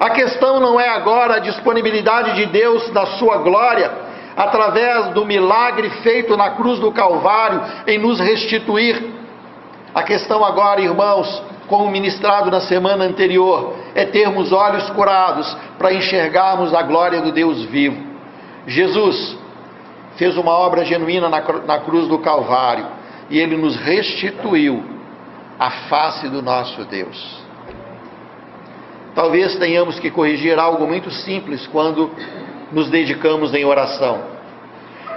A 0.00 0.08
questão 0.10 0.58
não 0.58 0.80
é 0.80 0.88
agora 0.88 1.34
a 1.34 1.38
disponibilidade 1.38 2.34
de 2.34 2.46
Deus 2.46 2.88
da 2.92 3.04
sua 3.18 3.38
glória, 3.38 3.90
através 4.34 5.08
do 5.08 5.26
milagre 5.26 5.90
feito 6.02 6.34
na 6.34 6.50
cruz 6.50 6.78
do 6.78 6.90
Calvário 6.90 7.60
em 7.86 7.98
nos 7.98 8.18
restituir. 8.18 9.04
A 9.94 10.02
questão 10.02 10.42
agora, 10.42 10.80
irmãos, 10.80 11.42
como 11.68 11.90
ministrado 11.90 12.50
na 12.50 12.62
semana 12.62 13.04
anterior, 13.04 13.76
é 13.94 14.04
termos 14.06 14.52
olhos 14.52 14.88
curados 14.90 15.54
para 15.78 15.92
enxergarmos 15.92 16.74
a 16.74 16.82
glória 16.82 17.20
do 17.20 17.30
Deus 17.30 17.62
vivo. 17.64 18.02
Jesus 18.66 19.36
fez 20.16 20.36
uma 20.36 20.52
obra 20.52 20.84
genuína 20.84 21.28
na, 21.28 21.78
cruz 21.80 22.08
do 22.08 22.18
Calvário 22.18 22.86
e 23.30 23.38
ele 23.38 23.56
nos 23.56 23.76
restituiu 23.76 24.82
a 25.58 25.70
face 25.88 26.28
do 26.28 26.42
nosso 26.42 26.84
Deus. 26.84 27.38
Talvez 29.14 29.56
tenhamos 29.56 29.98
que 30.00 30.10
corrigir 30.10 30.58
algo 30.58 30.86
muito 30.86 31.10
simples 31.10 31.66
quando 31.66 32.10
nos 32.72 32.88
dedicamos 32.88 33.54
em 33.54 33.64
oração. 33.64 34.22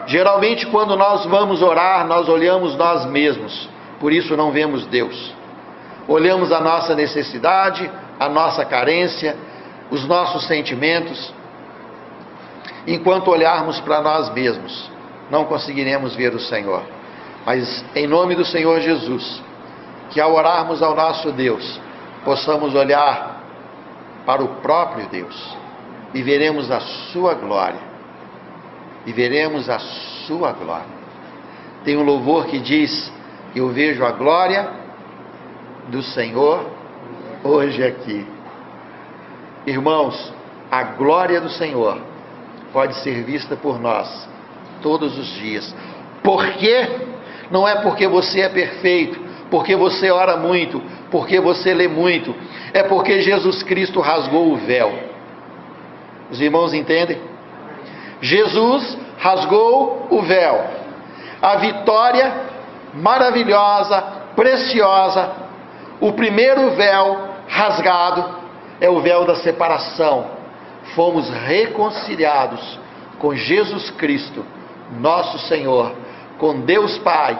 Geralmente, 0.07 0.65
quando 0.67 0.95
nós 0.97 1.25
vamos 1.25 1.61
orar, 1.61 2.05
nós 2.07 2.27
olhamos 2.27 2.75
nós 2.75 3.05
mesmos, 3.05 3.69
por 3.99 4.11
isso 4.11 4.35
não 4.35 4.51
vemos 4.51 4.85
Deus 4.87 5.40
olhamos 6.07 6.51
a 6.51 6.59
nossa 6.59 6.95
necessidade, 6.95 7.89
a 8.19 8.29
nossa 8.29 8.65
carência, 8.65 9.35
os 9.89 10.05
nossos 10.05 10.45
sentimentos. 10.47 11.33
Enquanto 12.87 13.29
olharmos 13.29 13.79
para 13.81 14.01
nós 14.01 14.29
mesmos, 14.33 14.89
não 15.29 15.45
conseguiremos 15.45 16.15
ver 16.15 16.33
o 16.33 16.39
Senhor. 16.39 16.83
Mas 17.45 17.83
em 17.95 18.07
nome 18.07 18.35
do 18.35 18.45
Senhor 18.45 18.79
Jesus, 18.79 19.41
que 20.09 20.19
ao 20.19 20.33
orarmos 20.33 20.81
ao 20.81 20.95
nosso 20.95 21.31
Deus, 21.31 21.79
possamos 22.23 22.75
olhar 22.75 23.41
para 24.25 24.43
o 24.43 24.47
próprio 24.61 25.07
Deus 25.07 25.57
e 26.13 26.21
veremos 26.21 26.69
a 26.69 26.79
sua 27.11 27.33
glória. 27.33 27.91
E 29.05 29.11
veremos 29.11 29.69
a 29.69 29.79
sua 30.27 30.51
glória. 30.51 31.01
Tem 31.83 31.97
um 31.97 32.03
louvor 32.03 32.45
que 32.45 32.59
diz: 32.59 33.11
Eu 33.55 33.69
vejo 33.69 34.05
a 34.05 34.11
glória 34.11 34.80
do 35.89 36.01
Senhor 36.03 36.65
hoje 37.43 37.83
aqui. 37.83 38.25
Irmãos, 39.65 40.33
a 40.71 40.83
glória 40.83 41.41
do 41.41 41.49
Senhor 41.49 41.97
pode 42.71 42.95
ser 42.95 43.23
vista 43.23 43.55
por 43.55 43.79
nós 43.79 44.27
todos 44.81 45.17
os 45.17 45.27
dias. 45.35 45.75
Por 46.23 46.45
quê? 46.53 46.87
Não 47.49 47.67
é 47.67 47.81
porque 47.81 48.07
você 48.07 48.41
é 48.41 48.49
perfeito, 48.49 49.19
porque 49.49 49.75
você 49.75 50.09
ora 50.09 50.37
muito, 50.37 50.81
porque 51.09 51.39
você 51.39 51.73
lê 51.73 51.87
muito, 51.87 52.33
é 52.73 52.83
porque 52.83 53.21
Jesus 53.21 53.61
Cristo 53.63 53.99
rasgou 53.99 54.53
o 54.53 54.57
véu. 54.57 54.91
Os 56.29 56.39
irmãos 56.39 56.73
entendem? 56.73 57.19
Jesus 58.21 58.97
rasgou 59.17 60.07
o 60.09 60.21
véu. 60.21 60.63
A 61.41 61.57
vitória 61.57 62.33
maravilhosa, 62.93 64.01
preciosa 64.35 65.40
o 66.01 66.11
primeiro 66.13 66.71
véu 66.71 67.29
rasgado 67.47 68.41
é 68.81 68.89
o 68.89 68.99
véu 69.01 69.23
da 69.23 69.35
separação. 69.35 70.31
Fomos 70.95 71.29
reconciliados 71.29 72.79
com 73.19 73.35
Jesus 73.35 73.91
Cristo, 73.91 74.43
nosso 74.99 75.37
Senhor, 75.47 75.93
com 76.39 76.61
Deus 76.61 76.97
Pai, 76.97 77.39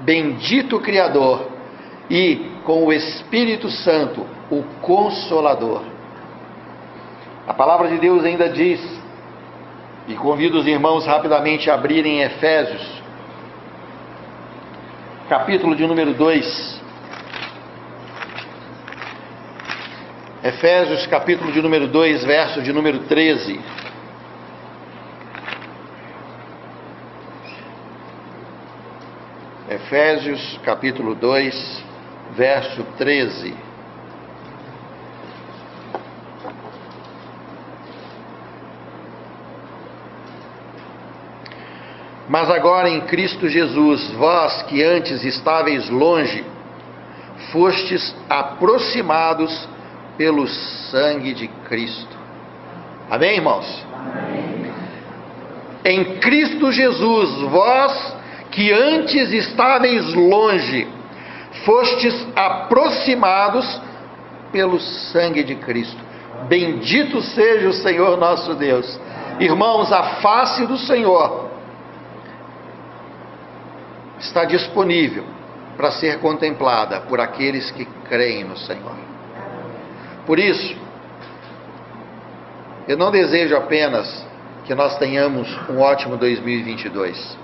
bendito 0.00 0.78
Criador, 0.80 1.48
e 2.10 2.52
com 2.64 2.84
o 2.84 2.92
Espírito 2.92 3.70
Santo, 3.70 4.26
o 4.50 4.62
Consolador. 4.82 5.82
A 7.48 7.54
palavra 7.54 7.88
de 7.88 7.96
Deus 7.96 8.22
ainda 8.22 8.50
diz, 8.50 8.80
e 10.06 10.14
convido 10.14 10.58
os 10.58 10.66
irmãos 10.66 11.06
rapidamente 11.06 11.70
a 11.70 11.74
abrirem 11.74 12.20
Efésios, 12.20 13.02
capítulo 15.26 15.74
de 15.74 15.86
número 15.86 16.12
2. 16.12 16.83
Efésios 20.44 21.06
capítulo 21.06 21.50
de 21.52 21.62
número 21.62 21.86
2, 21.86 22.22
verso 22.22 22.60
de 22.60 22.70
número 22.70 22.98
13. 23.04 23.58
Efésios 29.70 30.60
capítulo 30.62 31.14
2, 31.14 31.84
verso 32.36 32.84
13. 32.98 33.54
Mas 42.28 42.50
agora 42.50 42.90
em 42.90 43.00
Cristo 43.06 43.48
Jesus, 43.48 44.10
vós 44.10 44.62
que 44.64 44.82
antes 44.82 45.24
estáveis 45.24 45.88
longe, 45.88 46.44
fostes 47.50 48.14
aproximados 48.28 49.72
pelo 50.16 50.46
sangue 50.46 51.34
de 51.34 51.48
Cristo. 51.68 52.16
Amém, 53.10 53.36
irmãos? 53.36 53.86
Amém. 53.92 54.44
Em 55.84 56.18
Cristo 56.18 56.72
Jesus, 56.72 57.42
vós 57.50 58.16
que 58.50 58.72
antes 58.72 59.32
estáveis 59.32 60.14
longe, 60.14 60.88
fostes 61.64 62.26
aproximados 62.34 63.80
pelo 64.50 64.80
sangue 64.80 65.42
de 65.42 65.56
Cristo. 65.56 66.02
Bendito 66.48 67.20
seja 67.20 67.68
o 67.68 67.72
Senhor 67.72 68.16
nosso 68.16 68.54
Deus. 68.54 68.98
Irmãos, 69.38 69.92
a 69.92 70.20
face 70.20 70.64
do 70.66 70.78
Senhor 70.78 71.50
está 74.18 74.44
disponível 74.44 75.24
para 75.76 75.90
ser 75.90 76.18
contemplada 76.20 77.00
por 77.02 77.20
aqueles 77.20 77.70
que 77.72 77.84
creem 78.08 78.44
no 78.44 78.56
Senhor. 78.56 79.13
Por 80.26 80.38
isso, 80.38 80.76
eu 82.88 82.96
não 82.96 83.10
desejo 83.10 83.56
apenas 83.56 84.26
que 84.64 84.74
nós 84.74 84.96
tenhamos 84.98 85.48
um 85.68 85.80
ótimo 85.80 86.16
2022, 86.16 87.38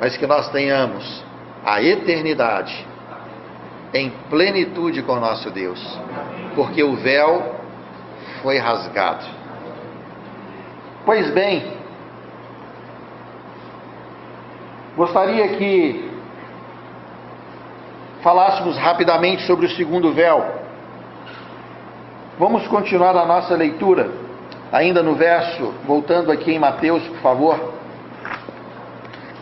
mas 0.00 0.16
que 0.16 0.26
nós 0.26 0.48
tenhamos 0.50 1.24
a 1.64 1.82
eternidade 1.82 2.86
em 3.92 4.10
plenitude 4.28 5.02
com 5.02 5.16
nosso 5.16 5.50
Deus, 5.50 5.80
porque 6.54 6.82
o 6.82 6.96
véu 6.96 7.56
foi 8.42 8.58
rasgado. 8.58 9.24
Pois 11.04 11.30
bem, 11.30 11.72
gostaria 14.96 15.48
que 15.56 16.10
falássemos 18.22 18.76
rapidamente 18.76 19.42
sobre 19.44 19.66
o 19.66 19.70
segundo 19.70 20.12
véu. 20.12 20.57
Vamos 22.38 22.68
continuar 22.68 23.16
a 23.16 23.26
nossa 23.26 23.56
leitura, 23.56 24.12
ainda 24.70 25.02
no 25.02 25.16
verso, 25.16 25.74
voltando 25.84 26.30
aqui 26.30 26.52
em 26.52 26.58
Mateus, 26.60 27.02
por 27.08 27.18
favor, 27.18 27.74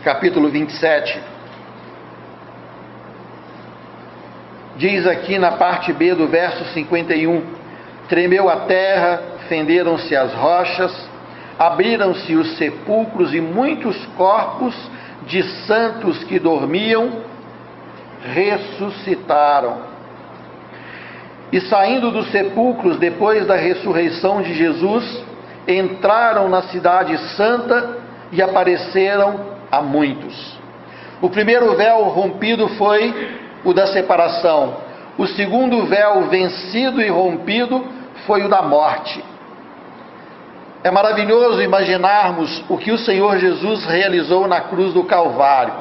capítulo 0.03 0.49
27. 0.49 1.21
Diz 4.77 5.05
aqui 5.05 5.37
na 5.37 5.51
parte 5.51 5.93
B 5.93 6.15
do 6.15 6.27
verso 6.27 6.65
51: 6.73 7.43
Tremeu 8.09 8.49
a 8.49 8.61
terra, 8.61 9.21
fenderam-se 9.47 10.15
as 10.15 10.33
rochas, 10.33 11.09
abriram-se 11.59 12.35
os 12.35 12.57
sepulcros 12.57 13.31
e 13.31 13.39
muitos 13.39 13.95
corpos 14.17 14.75
de 15.27 15.43
santos 15.67 16.23
que 16.23 16.39
dormiam 16.39 17.21
ressuscitaram. 18.33 19.96
E 21.51 21.61
saindo 21.61 22.11
dos 22.11 22.29
sepulcros 22.31 22.97
depois 22.97 23.45
da 23.45 23.55
ressurreição 23.55 24.41
de 24.41 24.53
Jesus, 24.53 25.23
entraram 25.67 26.49
na 26.49 26.63
Cidade 26.63 27.17
Santa 27.35 27.97
e 28.31 28.41
apareceram 28.41 29.57
a 29.71 29.81
muitos. 29.81 30.57
O 31.21 31.29
primeiro 31.29 31.75
véu 31.75 32.03
rompido 32.03 32.67
foi 32.69 33.13
o 33.63 33.73
da 33.73 33.87
separação. 33.87 34.75
O 35.17 35.25
segundo 35.25 35.85
véu 35.85 36.23
vencido 36.23 37.01
e 37.01 37.09
rompido 37.09 37.85
foi 38.25 38.43
o 38.43 38.49
da 38.49 38.61
morte. 38.61 39.23
É 40.83 40.91
maravilhoso 40.91 41.61
imaginarmos 41.61 42.63
o 42.69 42.77
que 42.77 42.91
o 42.91 42.97
Senhor 42.97 43.37
Jesus 43.37 43.85
realizou 43.85 44.47
na 44.47 44.61
cruz 44.61 44.93
do 44.93 45.03
Calvário. 45.03 45.73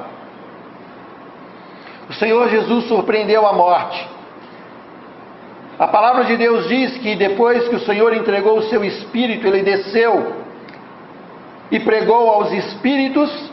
O 2.08 2.14
Senhor 2.14 2.48
Jesus 2.48 2.86
surpreendeu 2.86 3.46
a 3.46 3.52
morte. 3.52 4.15
A 5.78 5.86
palavra 5.88 6.24
de 6.24 6.36
Deus 6.36 6.68
diz 6.68 6.96
que 6.98 7.14
depois 7.16 7.68
que 7.68 7.76
o 7.76 7.80
Senhor 7.80 8.14
entregou 8.14 8.58
o 8.58 8.62
seu 8.62 8.82
espírito, 8.82 9.46
ele 9.46 9.62
desceu 9.62 10.34
e 11.70 11.78
pregou 11.80 12.30
aos 12.30 12.50
espíritos 12.52 13.52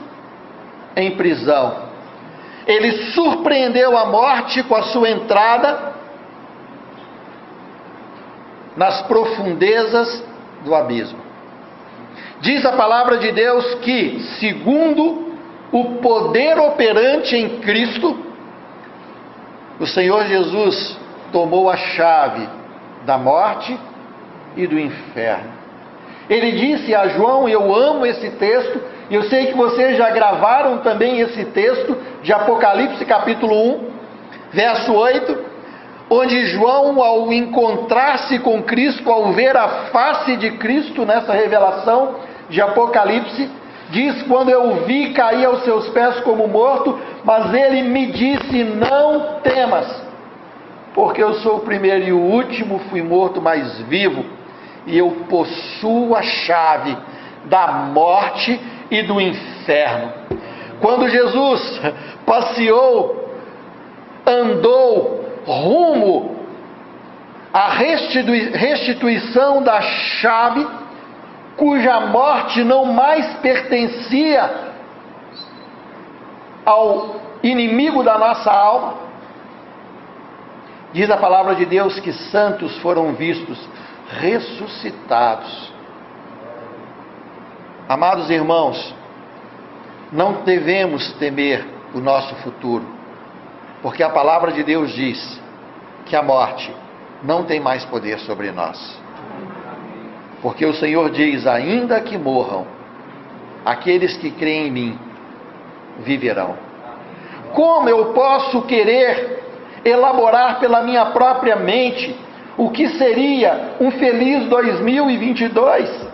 em 0.95 1.11
prisão. 1.17 1.83
Ele 2.65 2.91
surpreendeu 3.11 3.97
a 3.97 4.05
morte 4.05 4.63
com 4.63 4.75
a 4.75 4.83
sua 4.83 5.09
entrada 5.09 5.93
nas 8.77 9.01
profundezas 9.01 10.23
do 10.63 10.73
abismo. 10.73 11.19
Diz 12.39 12.65
a 12.65 12.71
palavra 12.71 13.17
de 13.17 13.33
Deus 13.33 13.75
que, 13.75 14.21
segundo 14.39 15.33
o 15.71 15.95
poder 15.95 16.57
operante 16.57 17.35
em 17.35 17.59
Cristo, 17.59 18.17
o 19.79 19.85
Senhor 19.85 20.23
Jesus 20.25 21.02
tomou 21.33 21.69
a 21.69 21.75
chave 21.75 22.47
da 23.05 23.17
morte 23.17 23.77
e 24.55 24.65
do 24.65 24.79
inferno. 24.79 25.51
Ele 26.29 26.53
disse 26.53 26.95
a 26.95 27.07
João, 27.09 27.49
eu 27.49 27.75
amo 27.75 28.05
esse 28.05 28.29
texto, 28.31 28.79
e 29.09 29.15
eu 29.15 29.23
sei 29.23 29.47
que 29.47 29.57
vocês 29.57 29.97
já 29.97 30.09
gravaram 30.11 30.77
também 30.77 31.19
esse 31.19 31.43
texto 31.45 31.97
de 32.21 32.31
Apocalipse 32.31 33.03
capítulo 33.03 33.53
1, 33.53 33.91
verso 34.53 34.93
8, 34.93 35.37
onde 36.09 36.45
João, 36.45 37.01
ao 37.01 37.33
encontrar-se 37.33 38.39
com 38.39 38.61
Cristo, 38.63 39.11
ao 39.11 39.33
ver 39.33 39.57
a 39.57 39.67
face 39.91 40.37
de 40.37 40.51
Cristo 40.51 41.05
nessa 41.05 41.33
revelação 41.33 42.15
de 42.49 42.61
Apocalipse, 42.61 43.49
diz: 43.89 44.23
Quando 44.23 44.49
eu 44.49 44.85
vi, 44.85 45.13
cair 45.13 45.45
aos 45.45 45.63
seus 45.63 45.89
pés 45.89 46.19
como 46.21 46.47
morto, 46.47 46.97
mas 47.23 47.53
ele 47.53 47.81
me 47.83 48.07
disse: 48.07 48.63
Não 48.63 49.39
temas, 49.41 50.03
porque 50.93 51.23
eu 51.23 51.35
sou 51.35 51.57
o 51.57 51.61
primeiro 51.61 52.05
e 52.05 52.13
o 52.13 52.19
último, 52.19 52.79
fui 52.89 53.01
morto, 53.01 53.41
mas 53.41 53.81
vivo, 53.81 54.23
e 54.85 54.97
eu 54.97 55.09
possuo 55.29 56.15
a 56.15 56.21
chave 56.21 56.95
da 57.45 57.67
morte 57.67 58.59
e 58.91 59.01
do 59.01 59.19
inferno. 59.19 60.11
Quando 60.79 61.09
Jesus 61.09 61.81
passeou, 62.25 63.29
andou 64.25 65.25
rumo 65.45 66.35
à 67.53 67.69
restituição 67.69 69.61
da 69.63 69.81
chave, 69.81 70.67
cuja 71.57 71.99
morte 72.01 72.63
não 72.63 72.85
mais 72.85 73.33
pertencia 73.35 74.73
ao 76.65 77.15
inimigo 77.41 78.03
da 78.03 78.17
nossa 78.17 78.51
alma. 78.51 79.02
Diz 80.93 81.09
a 81.09 81.17
palavra 81.17 81.55
de 81.55 81.65
Deus 81.65 81.99
que 81.99 82.13
santos 82.13 82.77
foram 82.77 83.13
vistos 83.13 83.57
ressuscitados. 84.19 85.73
Amados 87.89 88.29
irmãos, 88.29 88.93
não 90.11 90.43
devemos 90.43 91.11
temer 91.13 91.65
o 91.95 91.99
nosso 91.99 92.35
futuro, 92.35 92.85
porque 93.81 94.03
a 94.03 94.09
palavra 94.09 94.51
de 94.51 94.63
Deus 94.63 94.91
diz 94.91 95.41
que 96.05 96.15
a 96.15 96.21
morte 96.21 96.71
não 97.23 97.43
tem 97.43 97.59
mais 97.59 97.83
poder 97.85 98.19
sobre 98.19 98.51
nós. 98.51 99.01
Porque 100.43 100.63
o 100.63 100.73
Senhor 100.75 101.09
diz: 101.09 101.47
ainda 101.47 101.99
que 102.01 102.19
morram, 102.19 102.67
aqueles 103.65 104.15
que 104.17 104.29
creem 104.29 104.67
em 104.67 104.71
mim 104.71 104.99
viverão. 105.99 106.55
Como 107.53 107.89
eu 107.89 108.13
posso 108.13 108.61
querer 108.63 109.32
elaborar 109.83 110.59
pela 110.59 110.81
minha 110.81 111.05
própria 111.07 111.55
mente 111.55 112.15
o 112.57 112.69
que 112.69 112.87
seria 112.89 113.75
um 113.79 113.91
feliz 113.91 114.45
2022? 114.45 116.07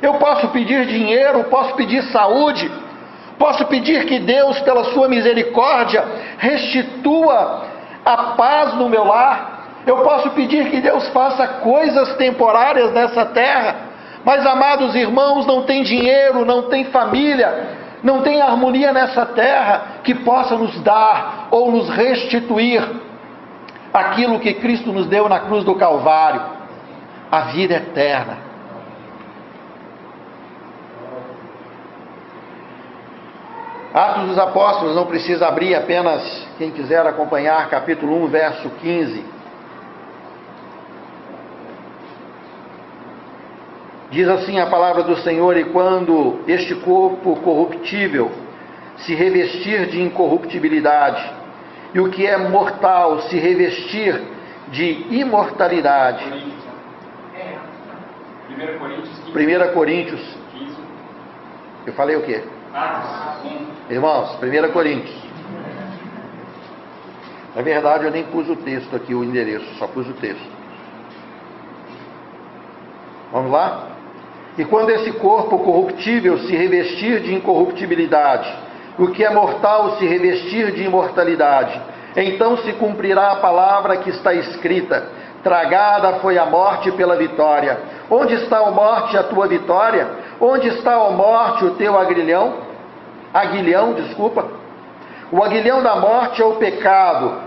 Eu 0.00 0.14
posso 0.14 0.48
pedir 0.48 0.84
dinheiro, 0.86 1.44
posso 1.44 1.74
pedir 1.74 2.02
saúde, 2.04 2.70
posso 3.38 3.64
pedir 3.66 4.04
que 4.04 4.18
Deus, 4.18 4.60
pela 4.60 4.84
sua 4.86 5.08
misericórdia, 5.08 6.04
restitua 6.38 7.66
a 8.04 8.16
paz 8.34 8.74
no 8.74 8.88
meu 8.88 9.04
lar. 9.04 9.82
Eu 9.86 9.98
posso 9.98 10.30
pedir 10.30 10.70
que 10.70 10.80
Deus 10.80 11.08
faça 11.08 11.46
coisas 11.46 12.16
temporárias 12.16 12.92
nessa 12.92 13.24
terra. 13.26 13.76
Mas, 14.24 14.44
amados 14.44 14.94
irmãos, 14.94 15.46
não 15.46 15.62
tem 15.62 15.82
dinheiro, 15.82 16.44
não 16.44 16.62
tem 16.62 16.84
família, 16.86 17.68
não 18.02 18.22
tem 18.22 18.40
harmonia 18.40 18.92
nessa 18.92 19.24
terra 19.26 20.00
que 20.02 20.14
possa 20.14 20.56
nos 20.56 20.80
dar 20.80 21.48
ou 21.50 21.70
nos 21.70 21.88
restituir 21.88 22.82
aquilo 23.92 24.40
que 24.40 24.54
Cristo 24.54 24.92
nos 24.92 25.06
deu 25.06 25.28
na 25.28 25.40
cruz 25.40 25.64
do 25.64 25.74
Calvário 25.74 26.42
a 27.30 27.40
vida 27.42 27.74
eterna. 27.74 28.38
Atos 33.94 34.28
dos 34.28 34.38
Apóstolos, 34.38 34.96
não 34.96 35.04
precisa 35.04 35.46
abrir 35.46 35.74
apenas 35.74 36.46
quem 36.56 36.70
quiser 36.70 37.06
acompanhar, 37.06 37.68
capítulo 37.68 38.24
1, 38.24 38.26
verso 38.28 38.70
15. 38.80 39.41
Diz 44.12 44.28
assim 44.28 44.60
a 44.60 44.66
palavra 44.66 45.02
do 45.02 45.16
Senhor: 45.16 45.56
E 45.56 45.64
quando 45.64 46.40
este 46.46 46.74
corpo 46.76 47.34
corruptível 47.36 48.30
se 48.98 49.14
revestir 49.14 49.86
de 49.86 50.02
incorruptibilidade, 50.02 51.32
e 51.94 51.98
o 51.98 52.10
que 52.10 52.26
é 52.26 52.36
mortal 52.36 53.22
se 53.22 53.38
revestir 53.38 54.22
de 54.68 55.06
imortalidade. 55.10 56.24
1 58.50 58.78
Coríntios, 58.78 59.18
1 59.28 59.72
Coríntios. 59.72 60.36
Eu 61.86 61.94
falei 61.94 62.16
o 62.16 62.22
quê? 62.22 62.44
Irmãos, 63.88 64.38
1 64.42 64.72
Coríntios. 64.72 65.22
Na 67.56 67.62
verdade, 67.62 68.04
eu 68.04 68.10
nem 68.10 68.24
pus 68.24 68.48
o 68.48 68.56
texto 68.56 68.94
aqui, 68.94 69.14
o 69.14 69.24
endereço, 69.24 69.74
só 69.78 69.86
pus 69.86 70.06
o 70.06 70.14
texto. 70.14 70.52
Vamos 73.32 73.50
lá? 73.50 73.91
E 74.58 74.64
quando 74.64 74.90
esse 74.90 75.12
corpo 75.12 75.58
corruptível 75.58 76.38
se 76.40 76.54
revestir 76.54 77.20
de 77.20 77.34
incorruptibilidade, 77.34 78.52
o 78.98 79.08
que 79.08 79.24
é 79.24 79.30
mortal 79.30 79.96
se 79.96 80.06
revestir 80.06 80.72
de 80.72 80.84
imortalidade, 80.84 81.80
então 82.16 82.58
se 82.58 82.72
cumprirá 82.74 83.32
a 83.32 83.36
palavra 83.36 83.96
que 83.96 84.10
está 84.10 84.34
escrita: 84.34 85.08
Tragada 85.42 86.14
foi 86.20 86.38
a 86.38 86.44
morte 86.44 86.92
pela 86.92 87.16
vitória. 87.16 87.78
Onde 88.10 88.34
está 88.34 88.58
a 88.58 88.70
morte, 88.70 89.16
a 89.16 89.22
tua 89.22 89.48
vitória? 89.48 90.06
Onde 90.38 90.68
está 90.68 90.94
a 90.94 91.10
morte, 91.10 91.64
o 91.64 91.70
teu 91.76 91.98
agrilhão? 91.98 92.54
Aguilhão, 93.32 93.94
desculpa. 93.94 94.46
O 95.32 95.42
aguilhão 95.42 95.82
da 95.82 95.96
morte 95.96 96.42
é 96.42 96.44
o 96.44 96.56
pecado, 96.56 97.40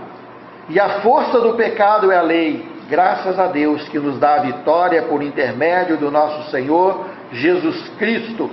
e 0.68 0.80
a 0.80 1.00
força 1.00 1.40
do 1.40 1.54
pecado 1.54 2.10
é 2.10 2.16
a 2.16 2.22
lei. 2.22 2.75
Graças 2.88 3.38
a 3.38 3.48
Deus 3.48 3.88
que 3.88 3.98
nos 3.98 4.18
dá 4.18 4.34
a 4.34 4.42
vitória 4.42 5.02
por 5.02 5.20
intermédio 5.22 5.96
do 5.96 6.08
nosso 6.10 6.50
Senhor 6.50 7.04
Jesus 7.32 7.88
Cristo. 7.98 8.48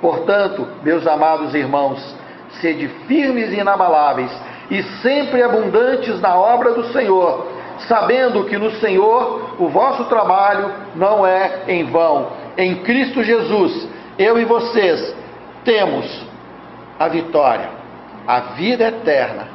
Portanto, 0.00 0.66
meus 0.84 1.04
amados 1.06 1.52
irmãos, 1.54 2.16
sede 2.60 2.88
firmes 3.08 3.52
e 3.52 3.60
inabaláveis 3.60 4.30
e 4.70 4.82
sempre 5.02 5.42
abundantes 5.42 6.20
na 6.20 6.36
obra 6.36 6.72
do 6.72 6.92
Senhor, 6.92 7.48
sabendo 7.88 8.44
que 8.44 8.56
no 8.56 8.70
Senhor 8.72 9.56
o 9.58 9.68
vosso 9.68 10.04
trabalho 10.04 10.72
não 10.94 11.26
é 11.26 11.62
em 11.66 11.84
vão. 11.84 12.28
Em 12.56 12.76
Cristo 12.76 13.22
Jesus, 13.22 13.88
eu 14.16 14.38
e 14.38 14.44
vocês 14.44 15.12
temos 15.64 16.24
a 17.00 17.08
vitória, 17.08 17.68
a 18.28 18.40
vida 18.54 18.84
eterna. 18.88 19.48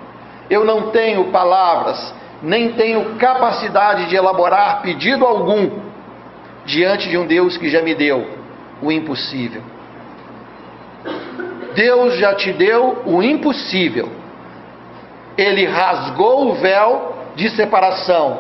Eu 0.50 0.66
não 0.66 0.92
tenho 0.92 1.32
palavras, 1.32 2.14
nem 2.46 2.74
tenho 2.74 3.16
capacidade 3.16 4.06
de 4.08 4.16
elaborar 4.16 4.82
pedido 4.82 5.26
algum 5.26 5.70
diante 6.66 7.10
de 7.10 7.18
um 7.18 7.26
Deus 7.26 7.58
que 7.58 7.70
já 7.70 7.82
me 7.82 7.94
deu 7.94 8.26
o 8.82 8.92
impossível. 8.92 9.62
Deus 11.74 12.16
já 12.18 12.34
te 12.36 12.54
deu 12.54 13.02
o 13.06 13.22
impossível 13.22 14.10
ele 15.38 15.66
rasgou 15.66 16.50
o 16.50 16.54
véu 16.56 17.16
de 17.36 17.50
separação. 17.50 18.40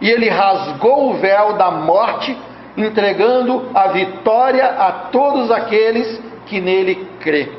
E 0.00 0.10
ele 0.10 0.28
rasgou 0.28 1.10
o 1.10 1.14
véu 1.14 1.54
da 1.54 1.70
morte, 1.70 2.36
entregando 2.76 3.70
a 3.74 3.88
vitória 3.88 4.64
a 4.64 4.92
todos 5.12 5.50
aqueles 5.50 6.20
que 6.46 6.60
nele 6.60 7.06
crê. 7.20 7.52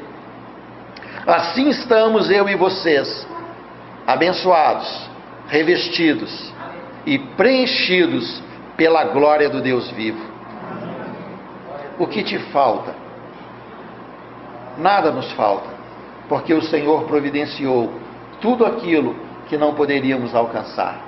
Assim 1.26 1.70
estamos 1.70 2.30
eu 2.32 2.50
e 2.50 2.56
vocês, 2.56 3.28
abençoados, 4.08 5.10
revestidos 5.52 6.54
e 7.06 7.20
preenchidos 7.20 8.42
pela 8.78 9.04
glória 9.04 9.50
do 9.50 9.62
Deus 9.62 9.92
vivo. 9.92 10.26
O 12.00 12.08
que 12.08 12.24
te 12.24 12.40
falta? 12.54 12.96
Nada 14.78 15.12
nos 15.12 15.30
falta, 15.34 15.68
porque 16.30 16.54
o 16.54 16.62
Senhor 16.62 17.04
providenciou 17.04 17.92
tudo 18.40 18.66
aquilo 18.66 19.14
que 19.50 19.58
não 19.58 19.76
poderíamos 19.76 20.34
alcançar. 20.34 21.02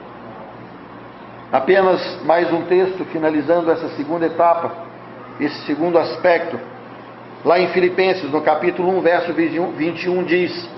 Apenas 1.50 2.22
mais 2.26 2.52
um 2.52 2.64
texto 2.64 3.06
finalizando 3.06 3.72
essa 3.72 3.88
segunda 3.96 4.26
etapa, 4.26 4.76
esse 5.40 5.66
segundo 5.66 5.98
aspecto. 5.98 6.60
Lá 7.46 7.60
em 7.60 7.70
Filipenses, 7.70 8.30
no 8.30 8.42
capítulo 8.42 8.90
1, 8.98 9.02
verso 9.02 9.34
21, 9.34 10.24
diz: 10.26 10.70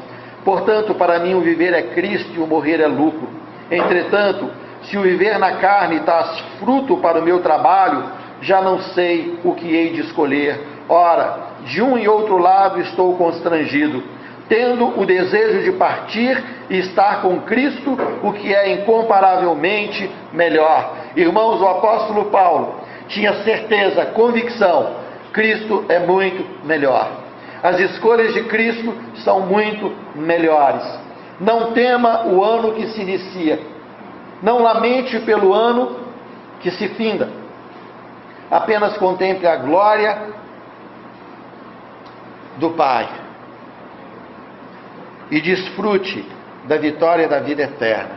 Portanto, 0.44 0.94
para 0.94 1.18
mim 1.20 1.34
o 1.34 1.42
viver 1.42 1.74
é 1.74 1.82
Cristo 1.82 2.32
e 2.36 2.40
o 2.40 2.46
morrer 2.46 2.80
é 2.80 2.88
lucro. 2.88 3.45
Entretanto, 3.72 4.50
se 4.84 4.98
o 4.98 5.02
viver 5.02 5.40
na 5.40 5.54
carne 5.54 6.00
traz 6.02 6.40
fruto 6.60 6.98
para 6.98 7.20
o 7.20 7.24
meu 7.24 7.42
trabalho, 7.42 8.04
já 8.42 8.62
não 8.62 8.80
sei 8.80 9.40
o 9.44 9.54
que 9.54 9.74
hei 9.74 9.92
de 9.92 10.02
escolher. 10.02 10.60
Ora, 10.88 11.38
de 11.66 11.82
um 11.82 11.98
e 11.98 12.08
outro 12.08 12.38
lado 12.38 12.80
estou 12.82 13.16
constrangido 13.18 14.04
tendo 14.48 15.00
o 15.00 15.06
desejo 15.06 15.64
de 15.64 15.72
partir 15.78 16.42
e 16.70 16.80
estar 16.80 17.22
com 17.22 17.42
Cristo, 17.42 17.98
o 18.24 18.34
que 18.34 18.54
é 18.54 18.74
incomparavelmente 18.74 20.10
melhor. 20.34 20.94
Irmãos, 21.16 21.62
o 21.62 21.68
apóstolo 21.68 22.26
Paulo 22.26 22.76
tinha 23.08 23.44
certeza, 23.44 24.06
convicção: 24.08 24.96
Cristo 25.32 25.86
é 25.90 26.00
muito 26.00 26.46
melhor. 26.66 27.10
As 27.64 27.80
escolhas 27.80 28.34
de 28.34 28.44
Cristo 28.44 28.94
são 29.24 29.42
muito 29.42 29.92
melhores. 30.16 30.84
Não 31.40 31.74
tema 31.74 32.26
o 32.28 32.44
ano 32.44 32.74
que 32.74 32.88
se 32.90 33.02
inicia. 33.02 33.60
Não 34.42 34.62
lamente 34.62 35.20
pelo 35.20 35.54
ano 35.54 35.98
que 36.62 36.72
se 36.72 36.88
finda. 36.90 37.30
Apenas 38.50 38.98
contemple 38.98 39.48
a 39.48 39.56
glória 39.56 40.34
do 42.58 42.72
Pai 42.72 43.10
e 45.30 45.42
desfrute 45.42 46.26
da 46.66 46.78
vitória 46.78 47.28
da 47.28 47.40
vida 47.40 47.64
eterna. 47.64 48.16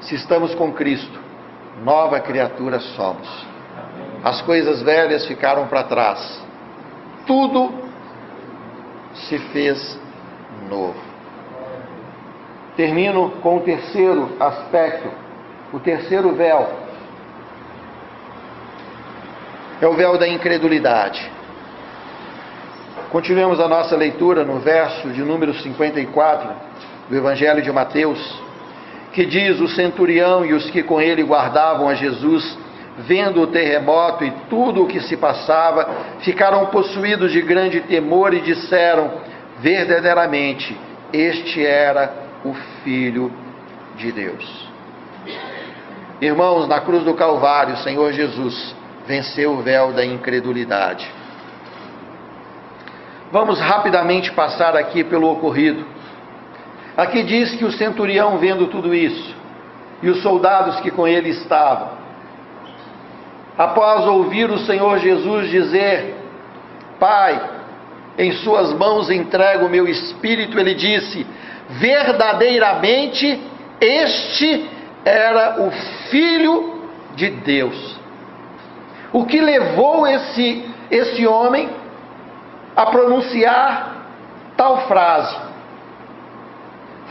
Se 0.00 0.14
estamos 0.14 0.54
com 0.54 0.72
Cristo, 0.72 1.18
nova 1.82 2.20
criatura 2.20 2.78
somos. 2.80 3.46
As 4.22 4.42
coisas 4.42 4.82
velhas 4.82 5.26
ficaram 5.26 5.66
para 5.66 5.84
trás. 5.84 6.42
Tudo 7.26 7.72
se 9.14 9.38
fez 9.38 9.98
novo. 10.68 11.07
Termino 12.78 13.30
com 13.42 13.56
o 13.56 13.60
terceiro 13.60 14.36
aspecto, 14.38 15.08
o 15.72 15.80
terceiro 15.80 16.32
véu. 16.36 16.64
É 19.82 19.86
o 19.88 19.94
véu 19.94 20.16
da 20.16 20.28
incredulidade. 20.28 21.28
Continuemos 23.10 23.58
a 23.58 23.66
nossa 23.66 23.96
leitura 23.96 24.44
no 24.44 24.60
verso 24.60 25.08
de 25.08 25.24
número 25.24 25.54
54 25.54 26.50
do 27.08 27.16
Evangelho 27.16 27.62
de 27.62 27.72
Mateus, 27.72 28.40
que 29.12 29.26
diz: 29.26 29.58
O 29.58 29.66
centurião 29.66 30.46
e 30.46 30.52
os 30.52 30.70
que 30.70 30.84
com 30.84 31.00
ele 31.00 31.24
guardavam 31.24 31.88
a 31.88 31.94
Jesus, 31.94 32.56
vendo 32.98 33.42
o 33.42 33.48
terremoto 33.48 34.22
e 34.22 34.30
tudo 34.48 34.84
o 34.84 34.86
que 34.86 35.00
se 35.00 35.16
passava, 35.16 35.90
ficaram 36.20 36.66
possuídos 36.66 37.32
de 37.32 37.42
grande 37.42 37.80
temor 37.80 38.32
e 38.34 38.40
disseram: 38.40 39.14
Verdadeiramente, 39.58 40.78
este 41.12 41.66
era 41.66 42.27
o 42.44 42.54
Filho 42.82 43.32
de 43.96 44.12
Deus. 44.12 44.68
Irmãos, 46.20 46.66
na 46.66 46.80
cruz 46.80 47.04
do 47.04 47.14
Calvário, 47.14 47.74
o 47.74 47.78
Senhor 47.78 48.12
Jesus 48.12 48.74
venceu 49.06 49.52
o 49.52 49.62
véu 49.62 49.92
da 49.92 50.04
incredulidade. 50.04 51.08
Vamos 53.30 53.60
rapidamente 53.60 54.32
passar 54.32 54.76
aqui 54.76 55.04
pelo 55.04 55.30
ocorrido. 55.30 55.84
Aqui 56.96 57.22
diz 57.22 57.54
que 57.54 57.64
o 57.64 57.70
centurião, 57.70 58.38
vendo 58.38 58.66
tudo 58.66 58.94
isso, 58.94 59.36
e 60.02 60.08
os 60.08 60.22
soldados 60.22 60.80
que 60.80 60.90
com 60.90 61.06
ele 61.06 61.28
estavam, 61.30 61.90
após 63.56 64.06
ouvir 64.06 64.50
o 64.50 64.58
Senhor 64.58 64.98
Jesus 64.98 65.50
dizer: 65.50 66.16
Pai, 66.98 67.40
em 68.16 68.32
Suas 68.32 68.72
mãos 68.72 69.10
entrego 69.10 69.66
o 69.66 69.70
meu 69.70 69.86
espírito, 69.86 70.58
ele 70.58 70.74
disse: 70.74 71.26
verdadeiramente 71.68 73.40
este 73.80 74.68
era 75.04 75.62
o 75.62 75.70
Filho 76.10 76.82
de 77.14 77.30
Deus. 77.30 77.98
O 79.12 79.24
que 79.24 79.40
levou 79.40 80.06
esse, 80.06 80.68
esse 80.90 81.26
homem 81.26 81.68
a 82.76 82.86
pronunciar 82.86 83.96
tal 84.56 84.88
frase 84.88 85.36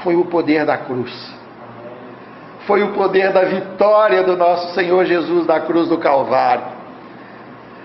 foi 0.04 0.16
o 0.16 0.26
poder 0.26 0.66
da 0.66 0.78
cruz. 0.78 1.36
Foi 2.66 2.84
o 2.84 2.94
poder 2.94 3.32
da 3.32 3.44
vitória 3.44 4.24
do 4.24 4.36
nosso 4.36 4.74
Senhor 4.74 5.06
Jesus 5.06 5.48
na 5.48 5.60
cruz 5.62 5.88
do 5.88 5.98
Calvário. 5.98 6.66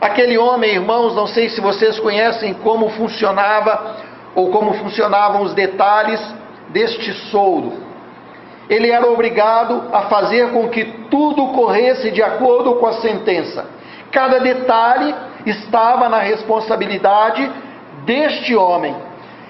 Aquele 0.00 0.36
homem, 0.36 0.74
irmãos, 0.74 1.14
não 1.14 1.28
sei 1.28 1.48
se 1.48 1.60
vocês 1.60 1.98
conhecem 2.00 2.52
como 2.54 2.90
funcionava 2.90 3.96
ou 4.34 4.50
como 4.50 4.74
funcionavam 4.74 5.42
os 5.42 5.54
detalhes 5.54 6.20
deste 6.72 7.12
soldo. 7.30 7.72
Ele 8.68 8.90
era 8.90 9.06
obrigado 9.06 9.90
a 9.92 10.02
fazer 10.02 10.50
com 10.50 10.68
que 10.68 10.84
tudo 11.10 11.48
corresse 11.48 12.10
de 12.10 12.22
acordo 12.22 12.76
com 12.76 12.86
a 12.86 12.94
sentença. 12.94 13.66
Cada 14.10 14.38
detalhe 14.40 15.14
estava 15.46 16.08
na 16.08 16.18
responsabilidade 16.18 17.50
deste 18.04 18.54
homem. 18.54 18.94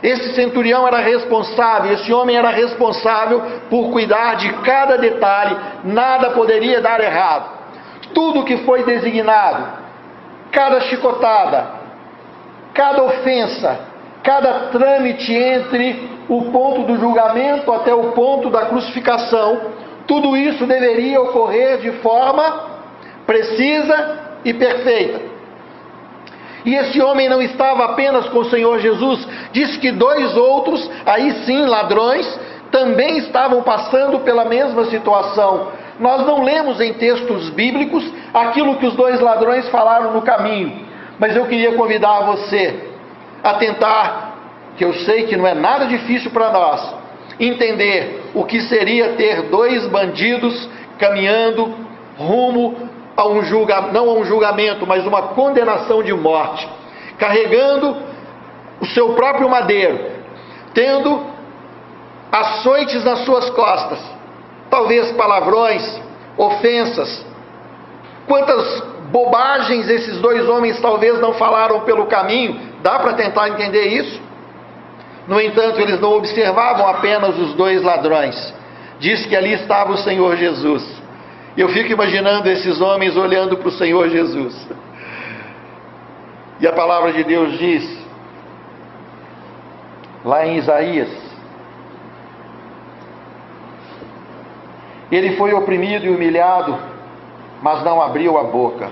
Esse 0.02 0.34
centurião 0.34 0.86
era 0.86 0.98
responsável, 0.98 1.92
esse 1.92 2.12
homem 2.12 2.36
era 2.36 2.50
responsável 2.50 3.40
por 3.70 3.90
cuidar 3.92 4.34
de 4.34 4.52
cada 4.64 4.98
detalhe, 4.98 5.56
nada 5.84 6.30
poderia 6.30 6.80
dar 6.80 7.00
errado. 7.00 7.48
Tudo 8.12 8.44
que 8.44 8.58
foi 8.58 8.82
designado, 8.82 9.64
cada 10.50 10.80
chicotada, 10.80 11.66
cada 12.74 13.04
ofensa, 13.04 13.91
cada 14.22 14.68
trâmite 14.68 15.32
entre 15.32 16.08
o 16.28 16.50
ponto 16.50 16.82
do 16.82 16.96
julgamento 16.98 17.72
até 17.72 17.94
o 17.94 18.12
ponto 18.12 18.48
da 18.50 18.66
crucificação, 18.66 19.72
tudo 20.06 20.36
isso 20.36 20.66
deveria 20.66 21.20
ocorrer 21.20 21.78
de 21.78 21.90
forma 21.98 22.72
precisa 23.26 24.20
e 24.44 24.54
perfeita. 24.54 25.20
E 26.64 26.74
esse 26.76 27.00
homem 27.00 27.28
não 27.28 27.42
estava 27.42 27.84
apenas 27.86 28.28
com 28.28 28.38
o 28.38 28.44
Senhor 28.44 28.78
Jesus, 28.78 29.26
diz 29.52 29.76
que 29.78 29.90
dois 29.90 30.36
outros, 30.36 30.88
aí 31.04 31.32
sim 31.44 31.66
ladrões, 31.66 32.40
também 32.70 33.18
estavam 33.18 33.62
passando 33.62 34.20
pela 34.20 34.44
mesma 34.44 34.84
situação. 34.84 35.68
Nós 35.98 36.24
não 36.24 36.42
lemos 36.42 36.80
em 36.80 36.94
textos 36.94 37.50
bíblicos 37.50 38.04
aquilo 38.32 38.76
que 38.76 38.86
os 38.86 38.94
dois 38.94 39.20
ladrões 39.20 39.68
falaram 39.68 40.12
no 40.12 40.22
caminho, 40.22 40.86
mas 41.18 41.36
eu 41.36 41.46
queria 41.46 41.72
convidar 41.72 42.20
você 42.20 42.91
a 43.42 43.54
tentar, 43.54 44.34
que 44.76 44.84
eu 44.84 44.92
sei 44.92 45.24
que 45.24 45.36
não 45.36 45.46
é 45.46 45.54
nada 45.54 45.86
difícil 45.86 46.30
para 46.30 46.50
nós, 46.50 46.94
entender 47.38 48.30
o 48.34 48.44
que 48.44 48.60
seria 48.62 49.14
ter 49.14 49.42
dois 49.50 49.86
bandidos 49.86 50.68
caminhando 50.98 51.74
rumo 52.16 52.88
a 53.16 53.26
um 53.26 53.42
julgamento, 53.42 53.92
não 53.92 54.08
a 54.08 54.12
um 54.14 54.24
julgamento, 54.24 54.86
mas 54.86 55.06
uma 55.06 55.22
condenação 55.28 56.02
de 56.02 56.12
morte, 56.12 56.68
carregando 57.18 57.96
o 58.80 58.86
seu 58.86 59.14
próprio 59.14 59.48
madeiro, 59.48 60.10
tendo 60.74 61.26
açoites 62.30 63.04
nas 63.04 63.20
suas 63.24 63.50
costas, 63.50 63.98
talvez 64.70 65.12
palavrões, 65.12 66.00
ofensas. 66.36 67.24
Quantas 68.26 68.80
bobagens 69.10 69.88
esses 69.90 70.18
dois 70.18 70.48
homens 70.48 70.80
talvez 70.80 71.20
não 71.20 71.34
falaram 71.34 71.80
pelo 71.80 72.06
caminho, 72.06 72.71
dá 72.82 72.98
para 72.98 73.14
tentar 73.14 73.48
entender 73.48 73.86
isso? 73.86 74.20
No 75.26 75.40
entanto, 75.40 75.80
eles 75.80 76.00
não 76.00 76.12
observavam 76.14 76.86
apenas 76.88 77.38
os 77.38 77.54
dois 77.54 77.82
ladrões, 77.82 78.54
diz 78.98 79.24
que 79.26 79.36
ali 79.36 79.52
estava 79.52 79.92
o 79.92 79.98
Senhor 79.98 80.36
Jesus. 80.36 80.84
Eu 81.56 81.68
fico 81.68 81.92
imaginando 81.92 82.48
esses 82.48 82.80
homens 82.80 83.16
olhando 83.16 83.56
para 83.56 83.68
o 83.68 83.72
Senhor 83.72 84.08
Jesus. 84.08 84.68
E 86.58 86.66
a 86.66 86.72
palavra 86.72 87.12
de 87.12 87.24
Deus 87.24 87.58
diz, 87.58 88.02
lá 90.24 90.46
em 90.46 90.56
Isaías, 90.56 91.10
ele 95.10 95.36
foi 95.36 95.52
oprimido 95.52 96.06
e 96.06 96.10
humilhado, 96.10 96.78
mas 97.60 97.84
não 97.84 98.00
abriu 98.00 98.38
a 98.38 98.44
boca. 98.44 98.90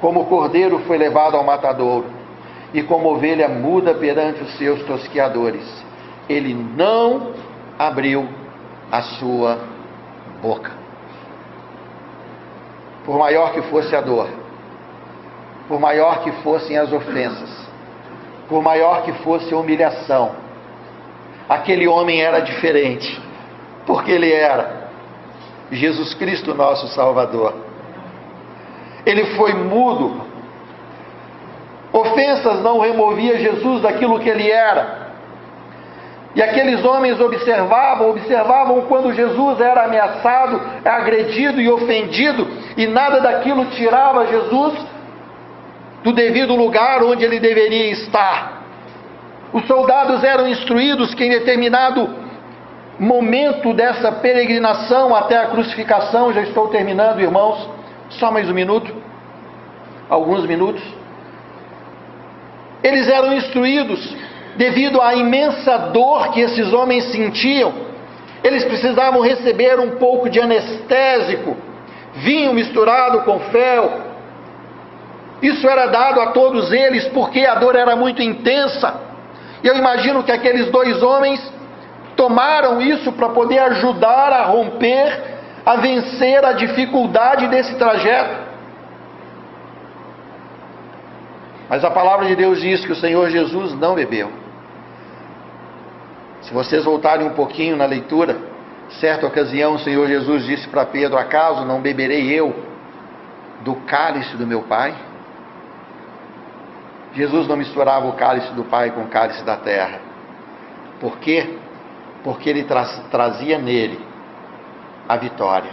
Como 0.00 0.22
o 0.22 0.26
cordeiro 0.26 0.80
foi 0.80 0.98
levado 0.98 1.36
ao 1.36 1.44
matadouro, 1.44 2.06
e 2.74 2.82
como 2.82 3.08
ovelha 3.08 3.48
muda 3.48 3.94
perante 3.94 4.42
os 4.42 4.58
seus 4.58 4.82
tosqueadores, 4.82 5.64
ele 6.28 6.52
não 6.52 7.32
abriu 7.78 8.28
a 8.92 9.00
sua 9.00 9.58
boca 10.42 10.84
por 13.04 13.18
maior 13.18 13.52
que 13.52 13.62
fosse 13.62 13.94
a 13.94 14.00
dor, 14.00 14.28
por 15.68 15.78
maior 15.78 16.22
que 16.22 16.32
fossem 16.42 16.76
as 16.76 16.92
ofensas, 16.92 17.50
por 18.48 18.62
maior 18.62 19.02
que 19.02 19.12
fosse 19.22 19.52
a 19.52 19.56
humilhação, 19.56 20.32
aquele 21.48 21.86
homem 21.86 22.22
era 22.22 22.40
diferente, 22.40 23.20
porque 23.86 24.10
ele 24.10 24.32
era 24.32 24.84
Jesus 25.70 26.14
Cristo, 26.14 26.54
nosso 26.54 26.88
Salvador. 26.88 27.54
Ele 29.04 29.36
foi 29.36 29.52
mudo. 29.52 30.33
Ofensas 31.94 32.60
não 32.60 32.80
removia 32.80 33.38
Jesus 33.38 33.82
daquilo 33.82 34.18
que 34.18 34.28
ele 34.28 34.50
era. 34.50 35.04
E 36.34 36.42
aqueles 36.42 36.84
homens 36.84 37.20
observavam, 37.20 38.10
observavam 38.10 38.82
quando 38.88 39.12
Jesus 39.12 39.60
era 39.60 39.84
ameaçado, 39.84 40.60
agredido 40.84 41.60
e 41.60 41.70
ofendido, 41.70 42.48
e 42.76 42.88
nada 42.88 43.20
daquilo 43.20 43.66
tirava 43.66 44.26
Jesus 44.26 44.74
do 46.02 46.12
devido 46.12 46.56
lugar 46.56 47.04
onde 47.04 47.24
ele 47.24 47.38
deveria 47.38 47.92
estar. 47.92 48.64
Os 49.52 49.64
soldados 49.68 50.24
eram 50.24 50.48
instruídos 50.48 51.14
que 51.14 51.24
em 51.24 51.30
determinado 51.30 52.12
momento 52.98 53.72
dessa 53.72 54.10
peregrinação 54.10 55.14
até 55.14 55.38
a 55.38 55.46
crucificação, 55.46 56.32
já 56.32 56.42
estou 56.42 56.66
terminando, 56.70 57.20
irmãos, 57.20 57.70
só 58.10 58.32
mais 58.32 58.50
um 58.50 58.54
minuto, 58.54 58.92
alguns 60.10 60.44
minutos. 60.44 60.82
Eles 62.84 63.08
eram 63.08 63.32
instruídos 63.32 64.14
devido 64.56 65.00
à 65.00 65.14
imensa 65.14 65.78
dor 65.90 66.32
que 66.32 66.40
esses 66.40 66.70
homens 66.74 67.04
sentiam, 67.06 67.72
eles 68.44 68.62
precisavam 68.62 69.22
receber 69.22 69.80
um 69.80 69.92
pouco 69.92 70.28
de 70.28 70.38
anestésico, 70.38 71.56
vinho 72.16 72.52
misturado 72.52 73.22
com 73.22 73.40
fel. 73.40 73.90
Isso 75.40 75.66
era 75.66 75.86
dado 75.86 76.20
a 76.20 76.26
todos 76.26 76.70
eles 76.70 77.08
porque 77.08 77.46
a 77.46 77.54
dor 77.54 77.74
era 77.74 77.96
muito 77.96 78.20
intensa. 78.22 79.00
Eu 79.62 79.76
imagino 79.78 80.22
que 80.22 80.30
aqueles 80.30 80.70
dois 80.70 81.02
homens 81.02 81.40
tomaram 82.14 82.82
isso 82.82 83.10
para 83.12 83.30
poder 83.30 83.60
ajudar 83.60 84.30
a 84.30 84.42
romper, 84.44 85.22
a 85.64 85.76
vencer 85.76 86.44
a 86.44 86.52
dificuldade 86.52 87.48
desse 87.48 87.74
trajeto. 87.76 88.43
Mas 91.74 91.82
a 91.82 91.90
palavra 91.90 92.26
de 92.26 92.36
Deus 92.36 92.60
diz 92.60 92.86
que 92.86 92.92
o 92.92 92.94
Senhor 92.94 93.28
Jesus 93.30 93.74
não 93.74 93.96
bebeu. 93.96 94.30
Se 96.42 96.54
vocês 96.54 96.84
voltarem 96.84 97.26
um 97.26 97.32
pouquinho 97.32 97.74
na 97.76 97.84
leitura, 97.84 98.38
certa 99.00 99.26
ocasião 99.26 99.74
o 99.74 99.78
Senhor 99.80 100.06
Jesus 100.06 100.44
disse 100.44 100.68
para 100.68 100.86
Pedro: 100.86 101.18
Acaso 101.18 101.64
não 101.64 101.80
beberei 101.80 102.32
eu 102.32 102.54
do 103.62 103.74
cálice 103.74 104.36
do 104.36 104.46
meu 104.46 104.62
Pai? 104.62 104.94
Jesus 107.14 107.48
não 107.48 107.56
misturava 107.56 108.06
o 108.06 108.12
cálice 108.12 108.52
do 108.52 108.62
Pai 108.62 108.92
com 108.92 109.00
o 109.00 109.08
cálice 109.08 109.42
da 109.42 109.56
terra. 109.56 109.98
Por 111.00 111.18
quê? 111.18 111.58
Porque 112.22 112.48
ele 112.48 112.62
tra 112.62 112.84
trazia 113.10 113.58
nele 113.58 113.98
a 115.08 115.16
vitória. 115.16 115.72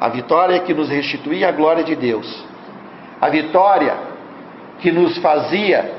A 0.00 0.08
vitória 0.08 0.58
que 0.60 0.72
nos 0.72 0.88
restituía 0.88 1.50
a 1.50 1.52
glória 1.52 1.84
de 1.84 1.94
Deus. 1.94 2.46
A 3.20 3.28
vitória 3.28 4.08
que 4.80 4.90
nos 4.90 5.18
fazia 5.18 5.94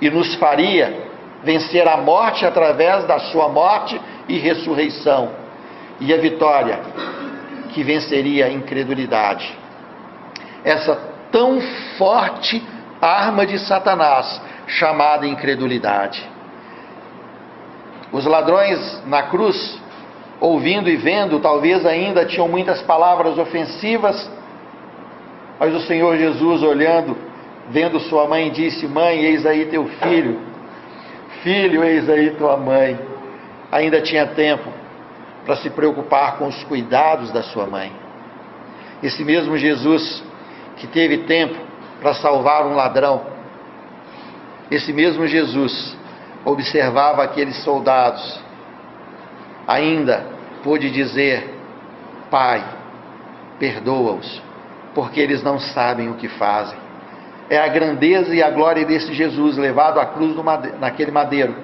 e 0.00 0.10
nos 0.10 0.34
faria 0.36 1.04
vencer 1.42 1.86
a 1.86 1.96
morte 1.96 2.46
através 2.46 3.04
da 3.04 3.18
sua 3.18 3.48
morte 3.48 4.00
e 4.28 4.38
ressurreição, 4.38 5.30
e 6.00 6.12
a 6.12 6.16
vitória 6.16 6.80
que 7.70 7.82
venceria 7.82 8.46
a 8.46 8.50
incredulidade. 8.50 9.56
Essa 10.64 10.96
tão 11.30 11.60
forte 11.98 12.62
arma 13.00 13.44
de 13.44 13.58
Satanás, 13.58 14.40
chamada 14.66 15.26
incredulidade. 15.26 16.26
Os 18.12 18.24
ladrões 18.24 19.02
na 19.06 19.24
cruz, 19.24 19.78
ouvindo 20.40 20.88
e 20.88 20.96
vendo, 20.96 21.40
talvez 21.40 21.84
ainda 21.84 22.24
tinham 22.24 22.48
muitas 22.48 22.80
palavras 22.82 23.36
ofensivas, 23.36 24.30
mas 25.58 25.74
o 25.74 25.80
Senhor 25.80 26.16
Jesus, 26.16 26.62
olhando, 26.62 27.16
vendo 27.70 28.00
sua 28.00 28.26
mãe, 28.28 28.50
disse: 28.50 28.86
Mãe, 28.86 29.24
eis 29.24 29.46
aí 29.46 29.66
teu 29.66 29.86
filho. 29.86 30.40
Filho, 31.42 31.84
eis 31.84 32.08
aí 32.08 32.30
tua 32.30 32.56
mãe. 32.56 32.98
Ainda 33.70 34.00
tinha 34.00 34.26
tempo 34.26 34.70
para 35.44 35.56
se 35.56 35.70
preocupar 35.70 36.38
com 36.38 36.46
os 36.46 36.62
cuidados 36.64 37.30
da 37.30 37.42
sua 37.42 37.66
mãe. 37.66 37.92
Esse 39.02 39.24
mesmo 39.24 39.56
Jesus 39.56 40.22
que 40.76 40.86
teve 40.86 41.18
tempo 41.18 41.56
para 42.00 42.14
salvar 42.14 42.66
um 42.66 42.74
ladrão, 42.74 43.22
esse 44.70 44.92
mesmo 44.92 45.26
Jesus 45.26 45.96
observava 46.44 47.22
aqueles 47.22 47.56
soldados, 47.62 48.40
ainda 49.66 50.26
pôde 50.62 50.90
dizer: 50.90 51.52
Pai, 52.30 52.64
perdoa-os, 53.58 54.42
porque 54.94 55.20
eles 55.20 55.42
não 55.42 55.58
sabem 55.58 56.08
o 56.08 56.14
que 56.14 56.28
fazem 56.28 56.83
é 57.48 57.58
a 57.58 57.68
grandeza 57.68 58.34
e 58.34 58.42
a 58.42 58.50
glória 58.50 58.84
desse 58.84 59.12
Jesus 59.12 59.56
levado 59.56 60.00
à 60.00 60.06
cruz 60.06 60.34
madeiro, 60.36 60.78
naquele 60.78 61.10
madeiro, 61.10 61.54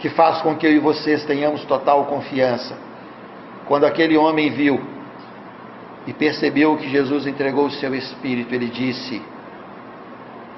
que 0.00 0.08
faz 0.10 0.40
com 0.42 0.56
que 0.56 0.66
eu 0.66 0.72
e 0.72 0.78
vocês 0.78 1.24
tenhamos 1.24 1.64
total 1.64 2.06
confiança. 2.06 2.76
Quando 3.66 3.84
aquele 3.84 4.16
homem 4.16 4.50
viu 4.50 4.80
e 6.06 6.12
percebeu 6.12 6.76
que 6.76 6.88
Jesus 6.88 7.26
entregou 7.26 7.66
o 7.66 7.70
seu 7.70 7.94
espírito, 7.94 8.52
ele 8.52 8.66
disse: 8.66 9.22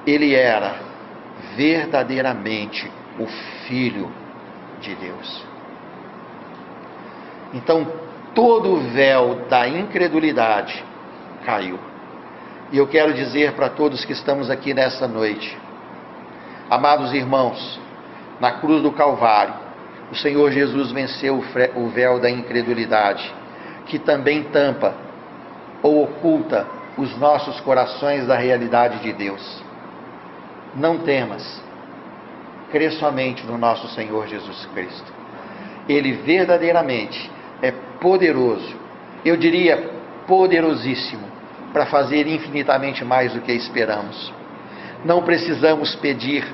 Ele 0.06 0.34
era 0.34 0.76
verdadeiramente 1.54 2.90
o 3.18 3.26
Filho 3.66 4.10
de 4.80 4.94
Deus. 4.94 5.44
Então, 7.52 7.86
todo 8.34 8.72
o 8.72 8.80
véu 8.90 9.46
da 9.48 9.68
incredulidade 9.68 10.82
caiu. 11.44 11.78
E 12.72 12.78
eu 12.78 12.86
quero 12.86 13.12
dizer 13.12 13.52
para 13.52 13.68
todos 13.68 14.04
que 14.04 14.12
estamos 14.12 14.50
aqui 14.50 14.74
nessa 14.74 15.06
noite: 15.06 15.56
Amados 16.70 17.12
irmãos, 17.12 17.80
na 18.40 18.52
cruz 18.52 18.82
do 18.82 18.92
Calvário, 18.92 19.54
o 20.10 20.16
Senhor 20.16 20.50
Jesus 20.50 20.90
venceu 20.92 21.42
o 21.76 21.88
véu 21.88 22.20
da 22.20 22.30
incredulidade, 22.30 23.32
que 23.86 23.98
também 23.98 24.44
tampa 24.44 24.94
ou 25.82 26.04
oculta 26.04 26.66
os 26.96 27.16
nossos 27.18 27.60
corações 27.60 28.26
da 28.26 28.36
realidade 28.36 29.00
de 29.00 29.12
Deus. 29.12 29.62
Não 30.74 30.98
temas, 30.98 31.62
crê 32.70 32.90
somente 32.92 33.46
no 33.46 33.58
nosso 33.58 33.88
Senhor 33.88 34.26
Jesus 34.26 34.66
Cristo. 34.74 35.12
Ele 35.88 36.12
verdadeiramente 36.12 37.30
é 37.62 37.70
poderoso, 38.00 38.74
eu 39.24 39.36
diria 39.36 39.90
poderosíssimo, 40.26 41.33
para 41.74 41.86
fazer 41.86 42.28
infinitamente 42.28 43.04
mais 43.04 43.32
do 43.32 43.40
que 43.40 43.52
esperamos. 43.52 44.32
Não 45.04 45.22
precisamos 45.22 45.96
pedir 45.96 46.46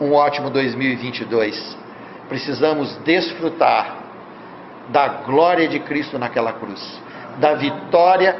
um 0.00 0.14
ótimo 0.14 0.48
2022, 0.48 1.76
precisamos 2.30 2.96
desfrutar 3.04 3.98
da 4.88 5.06
glória 5.08 5.68
de 5.68 5.78
Cristo 5.80 6.18
naquela 6.18 6.54
cruz, 6.54 6.80
da 7.38 7.54
vitória 7.54 8.34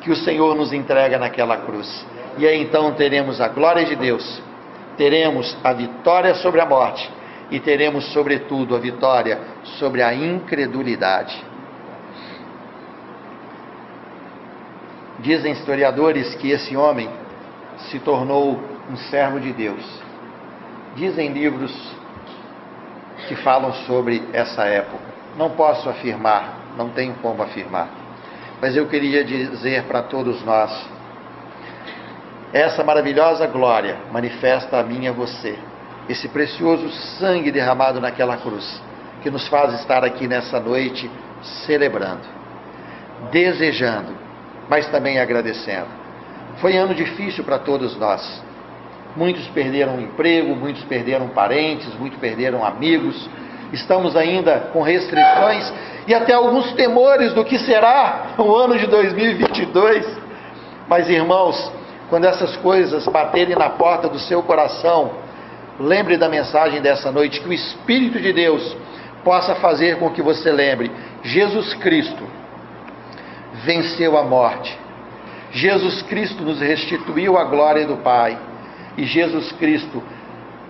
que 0.00 0.12
o 0.12 0.16
Senhor 0.16 0.54
nos 0.54 0.72
entrega 0.72 1.18
naquela 1.18 1.56
cruz. 1.56 2.06
E 2.38 2.46
aí 2.46 2.62
então 2.62 2.92
teremos 2.92 3.40
a 3.40 3.48
glória 3.48 3.84
de 3.84 3.96
Deus, 3.96 4.40
teremos 4.96 5.56
a 5.64 5.72
vitória 5.72 6.34
sobre 6.36 6.60
a 6.60 6.66
morte 6.66 7.10
e 7.50 7.58
teremos, 7.58 8.12
sobretudo, 8.12 8.76
a 8.76 8.78
vitória 8.78 9.40
sobre 9.78 10.02
a 10.02 10.14
incredulidade. 10.14 11.47
Dizem 15.20 15.52
historiadores 15.52 16.34
que 16.36 16.50
esse 16.50 16.76
homem 16.76 17.08
se 17.90 17.98
tornou 17.98 18.60
um 18.88 18.96
servo 18.96 19.40
de 19.40 19.52
Deus. 19.52 19.84
Dizem 20.94 21.32
livros 21.32 21.72
que 23.26 23.34
falam 23.36 23.72
sobre 23.86 24.22
essa 24.32 24.64
época. 24.64 25.02
Não 25.36 25.50
posso 25.50 25.88
afirmar, 25.88 26.58
não 26.76 26.90
tenho 26.90 27.14
como 27.14 27.42
afirmar. 27.42 27.88
Mas 28.60 28.76
eu 28.76 28.86
queria 28.86 29.24
dizer 29.24 29.84
para 29.84 30.02
todos 30.02 30.44
nós: 30.44 30.88
essa 32.52 32.84
maravilhosa 32.84 33.46
glória 33.46 33.98
manifesta 34.12 34.78
a 34.78 34.84
mim 34.84 35.04
e 35.04 35.08
a 35.08 35.12
você, 35.12 35.58
esse 36.08 36.28
precioso 36.28 36.88
sangue 37.18 37.50
derramado 37.50 38.00
naquela 38.00 38.36
cruz, 38.36 38.80
que 39.22 39.30
nos 39.30 39.48
faz 39.48 39.74
estar 39.74 40.04
aqui 40.04 40.28
nessa 40.28 40.60
noite 40.60 41.10
celebrando, 41.42 42.22
desejando 43.32 44.27
mas 44.68 44.86
também 44.88 45.18
agradecendo. 45.18 45.88
Foi 46.60 46.76
ano 46.76 46.94
difícil 46.94 47.44
para 47.44 47.58
todos 47.58 47.96
nós. 47.96 48.42
Muitos 49.16 49.46
perderam 49.48 50.00
emprego, 50.00 50.54
muitos 50.54 50.84
perderam 50.84 51.28
parentes, 51.28 51.92
muitos 51.94 52.18
perderam 52.18 52.64
amigos. 52.64 53.28
Estamos 53.72 54.16
ainda 54.16 54.70
com 54.72 54.82
restrições 54.82 55.72
e 56.06 56.14
até 56.14 56.32
alguns 56.32 56.72
temores 56.72 57.32
do 57.32 57.44
que 57.44 57.58
será 57.58 58.34
o 58.38 58.54
ano 58.54 58.78
de 58.78 58.86
2022. 58.86 60.06
Mas 60.88 61.08
irmãos, 61.08 61.72
quando 62.08 62.24
essas 62.24 62.56
coisas 62.56 63.06
baterem 63.06 63.56
na 63.56 63.70
porta 63.70 64.08
do 64.08 64.18
seu 64.18 64.42
coração, 64.42 65.12
lembre 65.78 66.16
da 66.16 66.28
mensagem 66.28 66.80
dessa 66.80 67.12
noite, 67.12 67.40
que 67.40 67.48
o 67.48 67.52
Espírito 67.52 68.18
de 68.20 68.32
Deus 68.32 68.76
possa 69.22 69.54
fazer 69.56 69.98
com 69.98 70.10
que 70.10 70.22
você 70.22 70.50
lembre: 70.50 70.90
Jesus 71.22 71.74
Cristo 71.74 72.24
venceu 73.64 74.16
a 74.16 74.22
morte. 74.22 74.78
Jesus 75.50 76.02
Cristo 76.02 76.42
nos 76.42 76.60
restituiu 76.60 77.38
a 77.38 77.44
glória 77.44 77.86
do 77.86 77.96
Pai. 77.96 78.38
E 78.96 79.04
Jesus 79.04 79.52
Cristo 79.52 80.02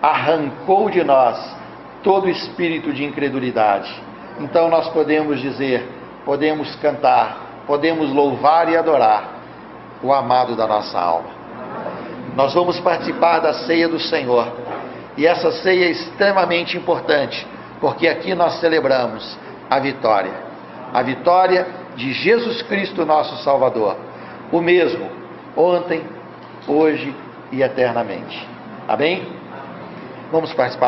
arrancou 0.03 0.91
de 0.91 1.03
nós 1.03 1.57
todo 2.03 2.29
espírito 2.29 2.93
de 2.93 3.05
incredulidade. 3.05 3.93
Então 4.41 4.69
nós 4.69 4.89
podemos 4.91 5.41
dizer, 5.41 5.89
podemos 6.25 6.75
cantar, 6.77 7.65
podemos 7.67 8.13
louvar 8.13 8.71
e 8.71 8.77
adorar 8.77 9.39
o 10.03 10.13
amado 10.13 10.55
da 10.55 10.67
nossa 10.67 10.99
alma. 10.99 11.31
Nós 12.37 12.55
vamos 12.55 12.79
participar 12.79 13.41
da 13.41 13.53
ceia 13.53 13.89
do 13.89 13.99
Senhor. 13.99 14.47
E 15.17 15.27
essa 15.27 15.51
ceia 15.51 15.87
é 15.87 15.91
extremamente 15.91 16.77
importante, 16.77 17.45
porque 17.81 18.07
aqui 18.07 18.33
nós 18.35 18.61
celebramos 18.61 19.37
a 19.69 19.81
vitória. 19.81 20.33
A 20.95 21.03
vitória 21.03 21.67
de 21.99 22.13
Jesus 22.13 22.63
Cristo, 22.63 23.05
nosso 23.05 23.43
Salvador, 23.43 23.97
o 24.53 24.61
mesmo, 24.61 25.11
ontem, 25.57 26.03
hoje 26.67 27.15
e 27.51 27.61
eternamente. 27.61 28.47
Amém? 28.87 29.27
Vamos 30.31 30.55
participar. 30.55 30.87